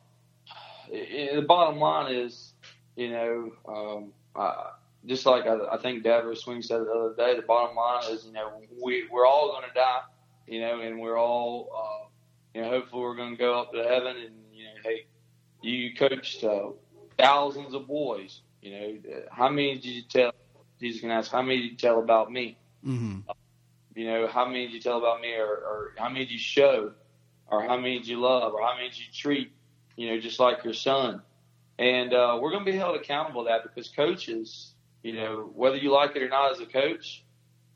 the 0.92 1.44
bottom 1.48 1.80
line 1.80 2.14
is, 2.14 2.54
you 2.96 3.10
know, 3.10 3.52
um, 3.68 4.14
I, 4.36 4.74
just 5.08 5.26
like 5.26 5.48
I, 5.48 5.58
I 5.72 5.78
think 5.78 6.04
Dabo 6.04 6.38
Swinney 6.40 6.64
said 6.64 6.82
the 6.82 6.92
other 6.92 7.16
day, 7.16 7.36
the 7.36 7.42
bottom 7.42 7.76
line 7.76 8.04
is, 8.12 8.26
you 8.26 8.34
know, 8.34 8.62
we 8.80 9.08
we're 9.12 9.26
all 9.26 9.48
going 9.48 9.68
to 9.68 9.74
die, 9.74 10.02
you 10.46 10.62
know, 10.62 10.82
and 10.82 11.00
we're 11.00 11.18
all, 11.18 11.72
uh, 11.76 12.08
you 12.54 12.62
know, 12.62 12.70
hopefully 12.70 13.02
we're 13.02 13.16
going 13.16 13.32
to 13.32 13.38
go 13.38 13.60
up 13.60 13.74
to 13.74 13.84
heaven, 13.84 14.18
and 14.18 14.36
you 14.54 14.66
know, 14.66 14.72
hey, 14.84 15.08
you 15.64 15.96
coached 15.96 16.44
uh, 16.44 16.70
thousands 17.18 17.74
of 17.74 17.88
boys, 17.88 18.42
you 18.62 18.72
know, 18.72 18.98
how 19.32 19.50
many 19.50 19.76
did 19.76 19.86
you 19.86 20.04
tell? 20.04 20.32
Jesus 20.80 21.02
can 21.02 21.12
ask, 21.12 21.32
how 21.32 21.42
many 21.42 21.62
did 21.62 21.72
you 21.72 21.78
tell 21.78 22.00
about 22.00 22.32
me? 22.32 22.58
Mm-hmm. 22.86 23.30
Uh, 23.30 23.34
you 23.96 24.06
know, 24.06 24.28
how 24.28 24.46
many 24.46 24.68
did 24.68 24.74
you 24.74 24.80
tell 24.80 24.98
about 24.98 25.22
me, 25.22 25.34
or, 25.34 25.48
or 25.48 25.92
how 25.98 26.10
many 26.10 26.26
did 26.26 26.32
you 26.32 26.40
show, 26.40 26.92
or 27.48 27.64
how 27.64 27.78
many 27.78 27.98
did 27.98 28.08
you 28.08 28.20
love, 28.20 28.54
or 28.54 28.62
how 28.62 28.76
many 28.76 28.90
did 28.90 29.00
you 29.00 29.06
treat, 29.14 29.52
you 29.96 30.10
know, 30.10 30.20
just 30.20 30.40
like 30.40 30.64
your 30.64 30.74
son? 30.74 31.22
And 31.80 32.14
uh, 32.14 32.38
we're 32.42 32.52
going 32.52 32.66
to 32.66 32.72
be 32.72 32.78
held 32.78 32.96
accountable 32.96 33.44
to 33.44 33.50
that 33.50 33.64
because 33.64 33.90
coaches, 33.90 34.74
you 35.04 35.14
know, 35.14 35.50
whether 35.56 35.78
you 35.78 35.92
like 35.92 36.16
it 36.16 36.24
or 36.24 36.30
not 36.30 36.52
as 36.52 36.60
a 36.60 36.66
coach, 36.66 37.24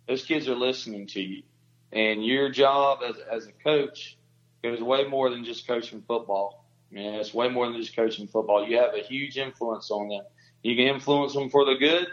those 0.07 0.23
kids 0.23 0.47
are 0.47 0.55
listening 0.55 1.07
to 1.07 1.21
you. 1.21 1.43
And 1.91 2.25
your 2.25 2.49
job 2.49 2.99
as, 3.07 3.15
as 3.31 3.47
a 3.47 3.51
coach 3.51 4.17
goes 4.63 4.81
way 4.81 5.05
more 5.07 5.29
than 5.29 5.43
just 5.43 5.67
coaching 5.67 6.03
football. 6.07 6.65
Man, 6.91 7.15
it's 7.15 7.33
way 7.33 7.47
more 7.47 7.69
than 7.69 7.79
just 7.79 7.95
coaching 7.95 8.27
football. 8.27 8.67
You 8.67 8.77
have 8.77 8.93
a 8.93 9.01
huge 9.01 9.37
influence 9.37 9.91
on 9.91 10.09
them. 10.09 10.23
You 10.63 10.75
can 10.75 10.87
influence 10.87 11.33
them 11.33 11.49
for 11.49 11.65
the 11.65 11.75
good, 11.75 12.07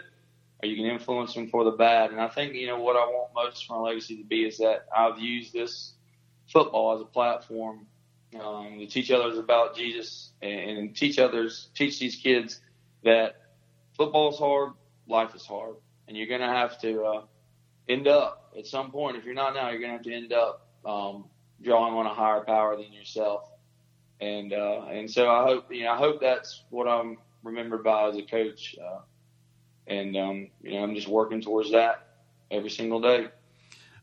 or 0.61 0.67
you 0.67 0.75
can 0.75 0.85
influence 0.85 1.33
them 1.33 1.47
for 1.49 1.63
the 1.63 1.71
bad. 1.71 2.11
And 2.11 2.19
I 2.19 2.27
think 2.27 2.53
you 2.53 2.67
know 2.67 2.79
what 2.79 2.95
I 2.95 3.05
want 3.05 3.31
most 3.33 3.65
from 3.65 3.81
my 3.81 3.89
legacy 3.89 4.17
to 4.17 4.23
be 4.23 4.45
is 4.45 4.57
that 4.57 4.85
I've 4.95 5.19
used 5.19 5.53
this 5.53 5.93
football 6.47 6.95
as 6.95 7.01
a 7.01 7.05
platform 7.05 7.85
um, 8.39 8.77
to 8.79 8.87
teach 8.87 9.11
others 9.11 9.37
about 9.37 9.75
Jesus 9.75 10.31
and, 10.41 10.77
and 10.77 10.95
teach 10.95 11.17
others, 11.17 11.69
teach 11.75 11.99
these 11.99 12.15
kids 12.15 12.59
that 13.03 13.35
football 13.95 14.31
is 14.31 14.37
hard, 14.37 14.71
life 15.07 15.33
is 15.35 15.45
hard, 15.45 15.75
and 16.07 16.17
you're 16.17 16.27
going 16.27 16.41
to 16.41 16.47
have 16.47 16.79
to 16.81 17.03
uh, 17.03 17.21
end 17.87 18.07
up 18.07 18.53
at 18.57 18.67
some 18.67 18.91
point. 18.91 19.17
If 19.17 19.25
you're 19.25 19.33
not 19.33 19.53
now, 19.53 19.69
you're 19.69 19.79
going 19.79 19.91
to 19.91 19.97
have 19.97 20.05
to 20.05 20.13
end 20.13 20.33
up 20.33 20.67
um, 20.85 21.25
drawing 21.61 21.93
on 21.93 22.05
a 22.05 22.13
higher 22.13 22.41
power 22.41 22.75
than 22.75 22.91
yourself. 22.91 23.49
And 24.21 24.51
uh, 24.51 24.85
and 24.89 25.09
so 25.09 25.29
I 25.29 25.43
hope 25.43 25.73
you 25.73 25.85
know 25.85 25.91
I 25.91 25.97
hope 25.97 26.19
that's 26.19 26.63
what 26.69 26.89
I'm 26.89 27.17
remembered 27.41 27.85
by 27.85 28.09
as 28.09 28.17
a 28.17 28.21
coach. 28.21 28.75
Uh, 28.77 28.99
and 29.89 30.15
um, 30.15 30.47
you 30.61 30.71
know 30.71 30.83
I'm 30.83 30.95
just 30.95 31.07
working 31.07 31.41
towards 31.41 31.71
that 31.71 32.07
every 32.51 32.69
single 32.69 33.01
day. 33.01 33.27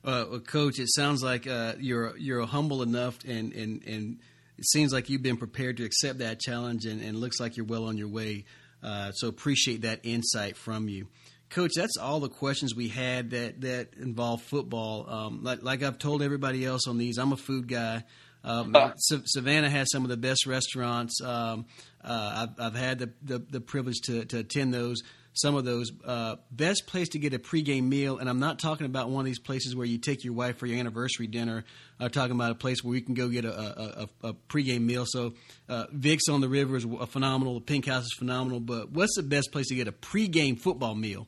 Uh, 0.04 0.24
well, 0.30 0.40
Coach, 0.40 0.78
it 0.78 0.92
sounds 0.92 1.22
like 1.22 1.46
uh, 1.46 1.74
you're 1.78 2.16
you're 2.16 2.44
humble 2.46 2.82
enough, 2.82 3.18
and, 3.24 3.52
and 3.52 3.82
and 3.84 4.18
it 4.58 4.66
seems 4.66 4.92
like 4.92 5.08
you've 5.08 5.22
been 5.22 5.36
prepared 5.36 5.78
to 5.78 5.84
accept 5.84 6.18
that 6.18 6.40
challenge, 6.40 6.84
and, 6.84 7.00
and 7.00 7.18
looks 7.18 7.40
like 7.40 7.56
you're 7.56 7.66
well 7.66 7.84
on 7.84 7.96
your 7.96 8.08
way. 8.08 8.44
Uh, 8.82 9.10
so 9.12 9.28
appreciate 9.28 9.82
that 9.82 10.00
insight 10.04 10.56
from 10.56 10.88
you. 10.88 11.08
Coach, 11.50 11.72
that's 11.76 11.96
all 11.96 12.20
the 12.20 12.28
questions 12.28 12.74
we 12.74 12.88
had 12.88 13.30
that, 13.30 13.60
that 13.60 13.94
involve 14.00 14.42
football. 14.42 15.08
Um, 15.08 15.44
like, 15.44 15.62
like, 15.62 15.82
I've 15.82 15.98
told 15.98 16.22
everybody 16.22 16.64
else 16.64 16.86
on 16.88 16.98
these, 16.98 17.18
I'm 17.18 17.32
a 17.32 17.36
food 17.36 17.68
guy. 17.68 18.04
Um, 18.42 18.74
Savannah 18.96 19.70
has 19.70 19.90
some 19.90 20.02
of 20.02 20.08
the 20.08 20.16
best 20.16 20.46
restaurants. 20.46 21.20
Um, 21.22 21.66
uh, 22.04 22.46
I've, 22.48 22.60
I've, 22.66 22.74
had 22.74 22.98
the, 22.98 23.12
the, 23.22 23.38
the 23.38 23.60
privilege 23.60 24.00
to, 24.04 24.24
to, 24.26 24.38
attend 24.38 24.74
those. 24.74 25.02
Some 25.36 25.54
of 25.54 25.66
those 25.66 25.92
uh, 26.02 26.36
best 26.50 26.86
place 26.86 27.10
to 27.10 27.18
get 27.18 27.34
a 27.34 27.38
pregame 27.38 27.84
meal, 27.84 28.16
and 28.16 28.26
I'm 28.26 28.40
not 28.40 28.58
talking 28.58 28.86
about 28.86 29.10
one 29.10 29.20
of 29.20 29.26
these 29.26 29.38
places 29.38 29.76
where 29.76 29.84
you 29.84 29.98
take 29.98 30.24
your 30.24 30.32
wife 30.32 30.56
for 30.56 30.64
your 30.64 30.78
anniversary 30.78 31.26
dinner. 31.26 31.64
I'm 32.00 32.08
talking 32.08 32.34
about 32.34 32.52
a 32.52 32.54
place 32.54 32.82
where 32.82 32.94
you 32.94 33.02
can 33.02 33.12
go 33.12 33.28
get 33.28 33.44
a, 33.44 33.52
a, 33.54 34.08
a, 34.22 34.28
a 34.28 34.34
pregame 34.48 34.82
meal. 34.82 35.04
So, 35.06 35.34
uh, 35.68 35.86
Vic's 35.92 36.30
on 36.30 36.40
the 36.40 36.48
river 36.48 36.76
is 36.76 36.86
phenomenal. 37.08 37.54
The 37.54 37.60
Pink 37.60 37.86
House 37.86 38.04
is 38.04 38.14
phenomenal. 38.18 38.60
But 38.60 38.92
what's 38.92 39.14
the 39.14 39.22
best 39.22 39.52
place 39.52 39.68
to 39.68 39.74
get 39.74 39.88
a 39.88 39.92
pregame 39.92 40.58
football 40.58 40.94
meal? 40.94 41.26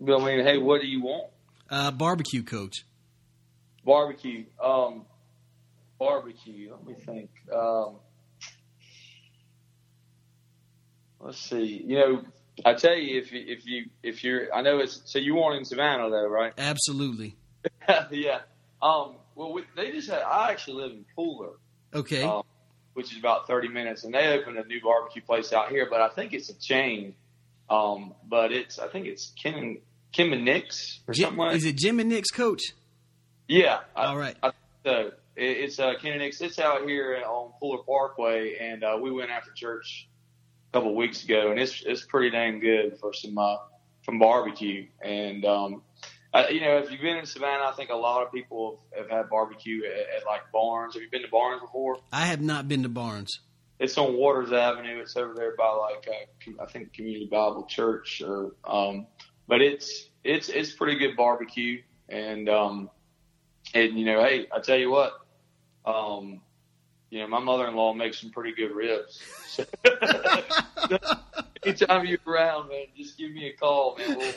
I 0.00 0.18
mean, 0.24 0.44
hey, 0.44 0.56
what 0.56 0.80
do 0.80 0.86
you 0.86 1.02
want? 1.02 1.30
Uh, 1.68 1.90
barbecue, 1.90 2.42
coach. 2.42 2.84
Barbecue. 3.84 4.46
Um, 4.62 5.04
barbecue. 5.98 6.70
Let 6.72 6.86
me 6.86 6.94
think. 6.94 7.30
Um, 7.54 7.96
let's 11.20 11.38
see. 11.38 11.84
You 11.86 11.96
know, 11.96 12.22
I 12.64 12.74
tell 12.74 12.94
you, 12.94 13.18
if 13.20 13.32
you, 13.32 13.44
if 13.46 13.66
you 13.66 13.84
if 14.02 14.24
you're, 14.24 14.54
I 14.54 14.62
know 14.62 14.78
it's 14.78 15.02
so 15.06 15.18
you 15.18 15.34
want 15.34 15.56
in 15.56 15.64
Savannah 15.64 16.10
though, 16.10 16.28
right? 16.28 16.52
Absolutely. 16.58 17.36
yeah. 18.10 18.40
Um. 18.80 19.16
Well, 19.34 19.52
we, 19.52 19.62
they 19.76 19.92
just 19.92 20.10
had. 20.10 20.22
I 20.22 20.50
actually 20.50 20.82
live 20.82 20.92
in 20.92 21.04
Pooler. 21.16 21.54
Okay. 21.94 22.22
Um, 22.22 22.42
which 22.94 23.12
is 23.12 23.18
about 23.18 23.46
30 23.46 23.68
minutes, 23.68 24.04
and 24.04 24.12
they 24.12 24.38
opened 24.38 24.58
a 24.58 24.64
new 24.64 24.80
barbecue 24.82 25.22
place 25.22 25.52
out 25.52 25.70
here, 25.70 25.86
but 25.88 26.00
I 26.00 26.08
think 26.08 26.34
it's 26.34 26.50
a 26.50 26.58
chain. 26.58 27.14
Um, 27.70 28.14
but 28.28 28.52
it's 28.52 28.78
I 28.78 28.88
think 28.88 29.06
it's 29.06 29.32
Ken 29.42 29.78
Kim 30.12 30.32
and 30.32 30.44
Nick's 30.44 31.00
or 31.08 31.14
Jim, 31.14 31.24
something 31.24 31.38
like. 31.38 31.56
Is 31.56 31.64
it 31.64 31.76
Jim 31.76 32.00
and 32.00 32.10
Nick's 32.10 32.30
coach? 32.30 32.60
Yeah. 33.48 33.80
All 33.96 34.18
right. 34.18 34.36
I, 34.42 34.50
so 34.84 35.12
it's 35.36 35.78
uh, 35.78 35.94
Ken 36.00 36.12
and 36.12 36.20
Nick's. 36.20 36.40
It's 36.40 36.58
out 36.58 36.86
here 36.86 37.22
on 37.26 37.52
Pooler 37.62 37.84
Parkway, 37.86 38.56
and 38.60 38.84
uh, 38.84 38.98
we 39.00 39.10
went 39.10 39.30
after 39.30 39.52
church 39.52 40.08
couple 40.72 40.90
of 40.90 40.96
weeks 40.96 41.24
ago, 41.24 41.50
and 41.50 41.60
it's 41.60 41.82
it's 41.84 42.04
pretty 42.04 42.30
dang 42.30 42.60
good 42.60 42.98
for 42.98 43.12
some 43.12 43.36
uh, 43.38 43.56
from 44.04 44.18
barbecue. 44.18 44.86
And 45.02 45.44
um, 45.44 45.82
I, 46.32 46.48
you 46.48 46.60
know, 46.60 46.78
if 46.78 46.90
you've 46.90 47.00
been 47.00 47.18
in 47.18 47.26
Savannah, 47.26 47.64
I 47.64 47.72
think 47.72 47.90
a 47.90 47.96
lot 47.96 48.24
of 48.24 48.32
people 48.32 48.82
have, 48.96 49.08
have 49.08 49.18
had 49.18 49.30
barbecue 49.30 49.82
at, 49.84 50.20
at 50.20 50.26
like 50.26 50.40
Barnes. 50.52 50.94
Have 50.94 51.02
you 51.02 51.10
been 51.10 51.22
to 51.22 51.28
Barnes 51.28 51.60
before? 51.60 51.98
I 52.12 52.26
have 52.26 52.40
not 52.40 52.68
been 52.68 52.82
to 52.84 52.88
Barnes. 52.88 53.40
It's 53.78 53.98
on 53.98 54.14
Waters 54.16 54.52
Avenue. 54.52 55.00
It's 55.00 55.16
over 55.16 55.34
there 55.34 55.54
by 55.56 55.68
like 55.68 56.08
uh, 56.08 56.62
I 56.62 56.66
think 56.66 56.92
Community 56.92 57.26
Bible 57.30 57.64
Church 57.64 58.22
or 58.24 58.54
um, 58.64 59.06
but 59.48 59.60
it's 59.60 60.08
it's 60.24 60.48
it's 60.48 60.72
pretty 60.72 60.98
good 60.98 61.16
barbecue, 61.16 61.82
and 62.08 62.48
um, 62.48 62.90
and 63.74 63.98
you 63.98 64.04
know, 64.04 64.22
hey, 64.22 64.46
I 64.54 64.60
tell 64.60 64.78
you 64.78 64.90
what, 64.90 65.12
um, 65.84 66.40
you 67.12 67.18
know, 67.18 67.28
my 67.28 67.40
mother-in-law 67.40 67.92
makes 67.92 68.18
some 68.18 68.30
pretty 68.30 68.52
good 68.52 68.74
ribs. 68.74 69.20
anytime 71.62 72.06
you're 72.06 72.18
around, 72.26 72.70
man, 72.70 72.86
just 72.96 73.18
give 73.18 73.32
me 73.32 73.48
a 73.48 73.52
call, 73.52 73.98
man. 73.98 74.16
We'll, 74.16 74.32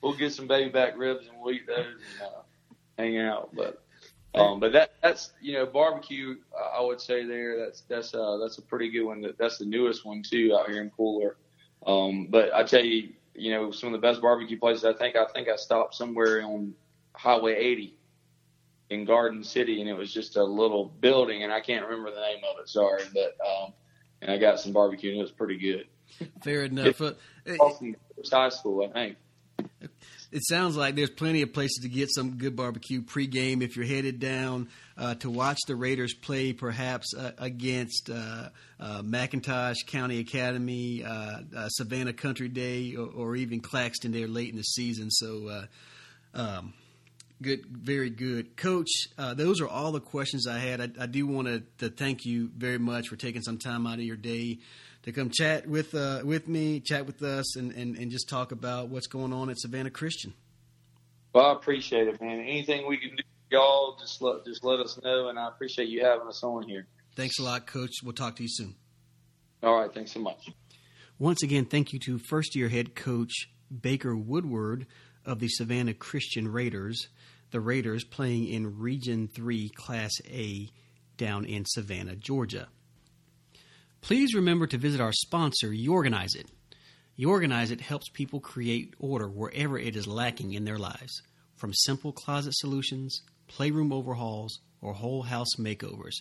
we'll 0.00 0.16
get 0.16 0.32
some 0.32 0.46
baby 0.46 0.70
back 0.70 0.96
ribs 0.96 1.26
and 1.26 1.36
we'll 1.42 1.54
eat 1.54 1.66
those 1.66 1.86
and 1.86 2.22
uh, 2.22 2.42
hang 2.96 3.18
out. 3.18 3.50
But 3.52 3.82
um, 4.32 4.60
but 4.60 4.70
that 4.74 4.92
that's 5.02 5.32
you 5.40 5.54
know 5.54 5.66
barbecue. 5.66 6.36
I 6.72 6.80
would 6.80 7.00
say 7.00 7.24
there 7.24 7.58
that's 7.58 7.80
that's 7.88 8.14
uh 8.14 8.36
that's 8.36 8.58
a 8.58 8.62
pretty 8.62 8.90
good 8.90 9.02
one. 9.02 9.34
That's 9.36 9.58
the 9.58 9.64
newest 9.64 10.04
one 10.04 10.22
too 10.22 10.56
out 10.56 10.70
here 10.70 10.80
in 10.80 10.92
Pooler. 10.96 11.32
Um, 11.84 12.28
but 12.30 12.54
I 12.54 12.62
tell 12.62 12.84
you, 12.84 13.08
you 13.34 13.50
know, 13.50 13.72
some 13.72 13.92
of 13.92 14.00
the 14.00 14.06
best 14.06 14.22
barbecue 14.22 14.56
places. 14.56 14.84
I 14.84 14.92
think 14.92 15.16
I 15.16 15.24
think 15.34 15.48
I 15.48 15.56
stopped 15.56 15.96
somewhere 15.96 16.44
on 16.44 16.74
Highway 17.16 17.56
80 17.56 17.97
in 18.90 19.04
Garden 19.04 19.44
City, 19.44 19.80
and 19.80 19.88
it 19.88 19.94
was 19.94 20.12
just 20.12 20.36
a 20.36 20.44
little 20.44 20.86
building, 21.00 21.42
and 21.42 21.52
I 21.52 21.60
can't 21.60 21.84
remember 21.84 22.10
the 22.10 22.20
name 22.20 22.40
of 22.50 22.60
it. 22.60 22.68
Sorry, 22.68 23.02
but 23.12 23.36
um, 23.46 23.72
and 24.22 24.30
I 24.30 24.38
got 24.38 24.60
some 24.60 24.72
barbecue, 24.72 25.10
and 25.10 25.18
it 25.18 25.22
was 25.22 25.30
pretty 25.30 25.58
good. 25.58 25.86
Fair 26.42 26.64
enough. 26.64 27.00
Uh, 27.00 27.12
Austin 27.60 27.96
High 28.30 28.48
School, 28.48 28.88
I 28.88 28.92
think. 28.92 29.16
It 30.30 30.42
sounds 30.46 30.76
like 30.76 30.94
there's 30.94 31.10
plenty 31.10 31.40
of 31.40 31.54
places 31.54 31.78
to 31.82 31.88
get 31.88 32.10
some 32.14 32.36
good 32.36 32.54
barbecue 32.54 33.00
pregame 33.00 33.62
if 33.62 33.76
you're 33.76 33.86
headed 33.86 34.20
down 34.20 34.68
uh, 34.98 35.14
to 35.16 35.30
watch 35.30 35.56
the 35.66 35.74
Raiders 35.74 36.12
play, 36.12 36.52
perhaps 36.52 37.14
uh, 37.14 37.32
against 37.38 38.10
uh, 38.10 38.50
uh 38.78 39.02
McIntosh 39.02 39.86
County 39.86 40.18
Academy, 40.18 41.02
uh, 41.02 41.40
uh, 41.56 41.68
Savannah 41.70 42.12
Country 42.12 42.48
Day, 42.48 42.94
or, 42.94 43.06
or, 43.06 43.36
even 43.36 43.60
Claxton 43.60 44.12
there 44.12 44.28
late 44.28 44.50
in 44.50 44.56
the 44.56 44.62
season. 44.62 45.10
So, 45.10 45.64
um, 46.34 46.74
good, 47.40 47.66
very 47.66 48.10
good, 48.10 48.56
Coach. 48.56 49.08
those 49.16 49.60
are 49.60 49.68
all 49.68 49.92
the 49.92 50.00
questions 50.00 50.46
I 50.46 50.58
had. 50.58 50.80
I, 50.80 51.04
I 51.04 51.06
do 51.06 51.26
want 51.26 51.48
to, 51.48 51.62
to 51.78 51.88
thank 51.88 52.24
you 52.24 52.50
very 52.56 52.78
much 52.78 53.08
for 53.08 53.16
taking 53.16 53.42
some 53.42 53.58
time 53.58 53.86
out 53.86 53.94
of 53.94 54.04
your 54.04 54.16
day 54.16 54.58
to 55.02 55.12
come 55.12 55.30
chat 55.30 55.66
with 55.66 55.94
uh, 55.94 56.20
with 56.24 56.48
me, 56.48 56.80
chat 56.80 57.06
with 57.06 57.22
us, 57.22 57.56
and, 57.56 57.72
and, 57.72 57.96
and 57.96 58.10
just 58.10 58.28
talk 58.28 58.52
about 58.52 58.88
what's 58.88 59.06
going 59.06 59.32
on 59.32 59.48
at 59.48 59.58
Savannah 59.58 59.90
Christian. 59.90 60.34
Well, 61.32 61.46
I 61.46 61.52
appreciate 61.52 62.08
it, 62.08 62.20
man. 62.20 62.40
Anything 62.40 62.86
we 62.86 62.98
can 62.98 63.16
do, 63.16 63.22
y'all, 63.50 63.96
just 63.98 64.20
let 64.20 64.44
just 64.44 64.64
let 64.64 64.80
us 64.80 64.98
know, 65.02 65.28
and 65.28 65.38
I 65.38 65.48
appreciate 65.48 65.88
you 65.88 66.04
having 66.04 66.28
us 66.28 66.42
on 66.42 66.68
here. 66.68 66.86
Thanks 67.16 67.38
a 67.38 67.42
lot, 67.42 67.66
Coach. 67.66 68.02
We'll 68.02 68.12
talk 68.12 68.36
to 68.36 68.42
you 68.42 68.48
soon. 68.50 68.74
All 69.62 69.76
right, 69.76 69.92
thanks 69.92 70.12
so 70.12 70.20
much. 70.20 70.50
Once 71.18 71.42
again, 71.42 71.64
thank 71.64 71.92
you 71.92 71.98
to 71.98 72.18
first 72.18 72.54
year 72.54 72.68
head 72.68 72.94
coach 72.94 73.48
Baker 73.70 74.16
Woodward 74.16 74.86
of 75.24 75.40
the 75.40 75.48
Savannah 75.48 75.94
Christian 75.94 76.48
Raiders. 76.48 77.08
The 77.50 77.60
Raiders 77.60 78.04
playing 78.04 78.48
in 78.48 78.78
Region 78.78 79.26
3 79.26 79.70
Class 79.70 80.12
A 80.28 80.68
down 81.16 81.46
in 81.46 81.64
Savannah, 81.64 82.14
Georgia. 82.14 82.68
Please 84.02 84.34
remember 84.34 84.66
to 84.66 84.76
visit 84.76 85.00
our 85.00 85.12
sponsor, 85.12 85.68
Yourganize 85.68 86.36
It. 86.36 86.50
Yourganize 87.18 87.70
It 87.70 87.80
helps 87.80 88.10
people 88.10 88.38
create 88.38 88.94
order 88.98 89.28
wherever 89.28 89.78
it 89.78 89.96
is 89.96 90.06
lacking 90.06 90.52
in 90.52 90.66
their 90.66 90.78
lives, 90.78 91.22
from 91.56 91.72
simple 91.72 92.12
closet 92.12 92.54
solutions, 92.54 93.22
playroom 93.46 93.92
overhauls, 93.94 94.60
or 94.82 94.92
whole 94.92 95.22
house 95.22 95.56
makeovers. 95.58 96.16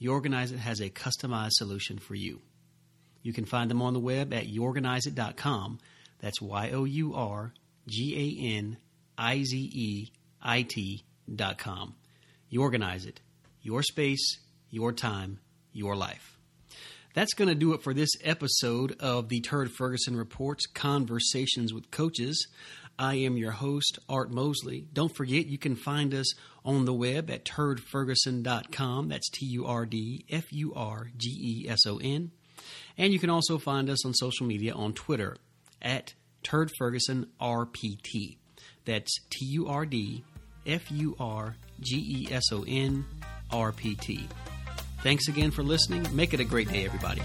Yourganize 0.00 0.50
It 0.50 0.58
has 0.58 0.80
a 0.80 0.88
customized 0.88 1.52
solution 1.52 1.98
for 1.98 2.14
you. 2.14 2.40
You 3.22 3.34
can 3.34 3.44
find 3.44 3.70
them 3.70 3.82
on 3.82 3.92
the 3.92 4.00
web 4.00 4.32
at 4.32 4.46
yourganizeit.com. 4.46 5.78
That's 6.20 6.40
Y 6.40 6.70
O 6.70 6.84
U 6.84 7.14
R 7.14 7.52
G 7.86 8.16
A 8.16 8.56
N 8.56 8.78
I 9.18 9.42
Z 9.42 9.56
E 9.58 10.12
I 10.42 10.62
Yourganize 12.52 13.06
It. 13.06 13.20
Your 13.62 13.82
space, 13.82 14.38
your 14.70 14.92
time, 14.92 15.38
your 15.72 15.96
life. 15.96 16.38
That's 17.12 17.34
going 17.34 17.48
to 17.48 17.54
do 17.54 17.72
it 17.72 17.82
for 17.82 17.92
this 17.92 18.10
episode 18.22 18.96
of 19.00 19.28
the 19.28 19.40
Turd 19.40 19.70
Ferguson 19.72 20.16
Reports 20.16 20.66
Conversations 20.66 21.74
with 21.74 21.90
Coaches. 21.90 22.46
I 22.98 23.14
am 23.14 23.36
your 23.36 23.50
host, 23.50 23.98
Art 24.08 24.30
Mosley. 24.30 24.86
Don't 24.92 25.14
forget, 25.14 25.46
you 25.46 25.58
can 25.58 25.74
find 25.74 26.14
us 26.14 26.32
on 26.64 26.84
the 26.84 26.94
web 26.94 27.30
at 27.30 27.44
turdferguson.com. 27.44 29.08
That's 29.08 29.28
T 29.30 29.46
U 29.46 29.66
R 29.66 29.86
D 29.86 30.24
F 30.30 30.52
U 30.52 30.72
R 30.74 31.10
G 31.16 31.64
E 31.64 31.68
S 31.68 31.86
O 31.86 31.98
N. 31.98 32.30
And 32.96 33.12
you 33.12 33.18
can 33.18 33.30
also 33.30 33.58
find 33.58 33.90
us 33.90 34.04
on 34.04 34.14
social 34.14 34.46
media 34.46 34.72
on 34.74 34.92
Twitter 34.92 35.36
at 35.82 36.14
Turd 36.42 36.70
Ferguson 36.78 37.26
RPT. 37.40 38.36
That's 38.84 39.18
T 39.30 39.46
U 39.46 39.66
R 39.66 39.86
D 39.86 40.24
F 40.66 40.90
U 40.90 41.16
R 41.18 41.56
G 41.80 42.26
E 42.28 42.32
S 42.32 42.52
O 42.52 42.64
N 42.66 43.04
R 43.50 43.72
P 43.72 43.94
T. 43.94 44.26
Thanks 45.02 45.28
again 45.28 45.50
for 45.50 45.62
listening. 45.62 46.06
Make 46.14 46.34
it 46.34 46.40
a 46.40 46.44
great 46.44 46.68
day, 46.68 46.84
everybody. 46.84 47.22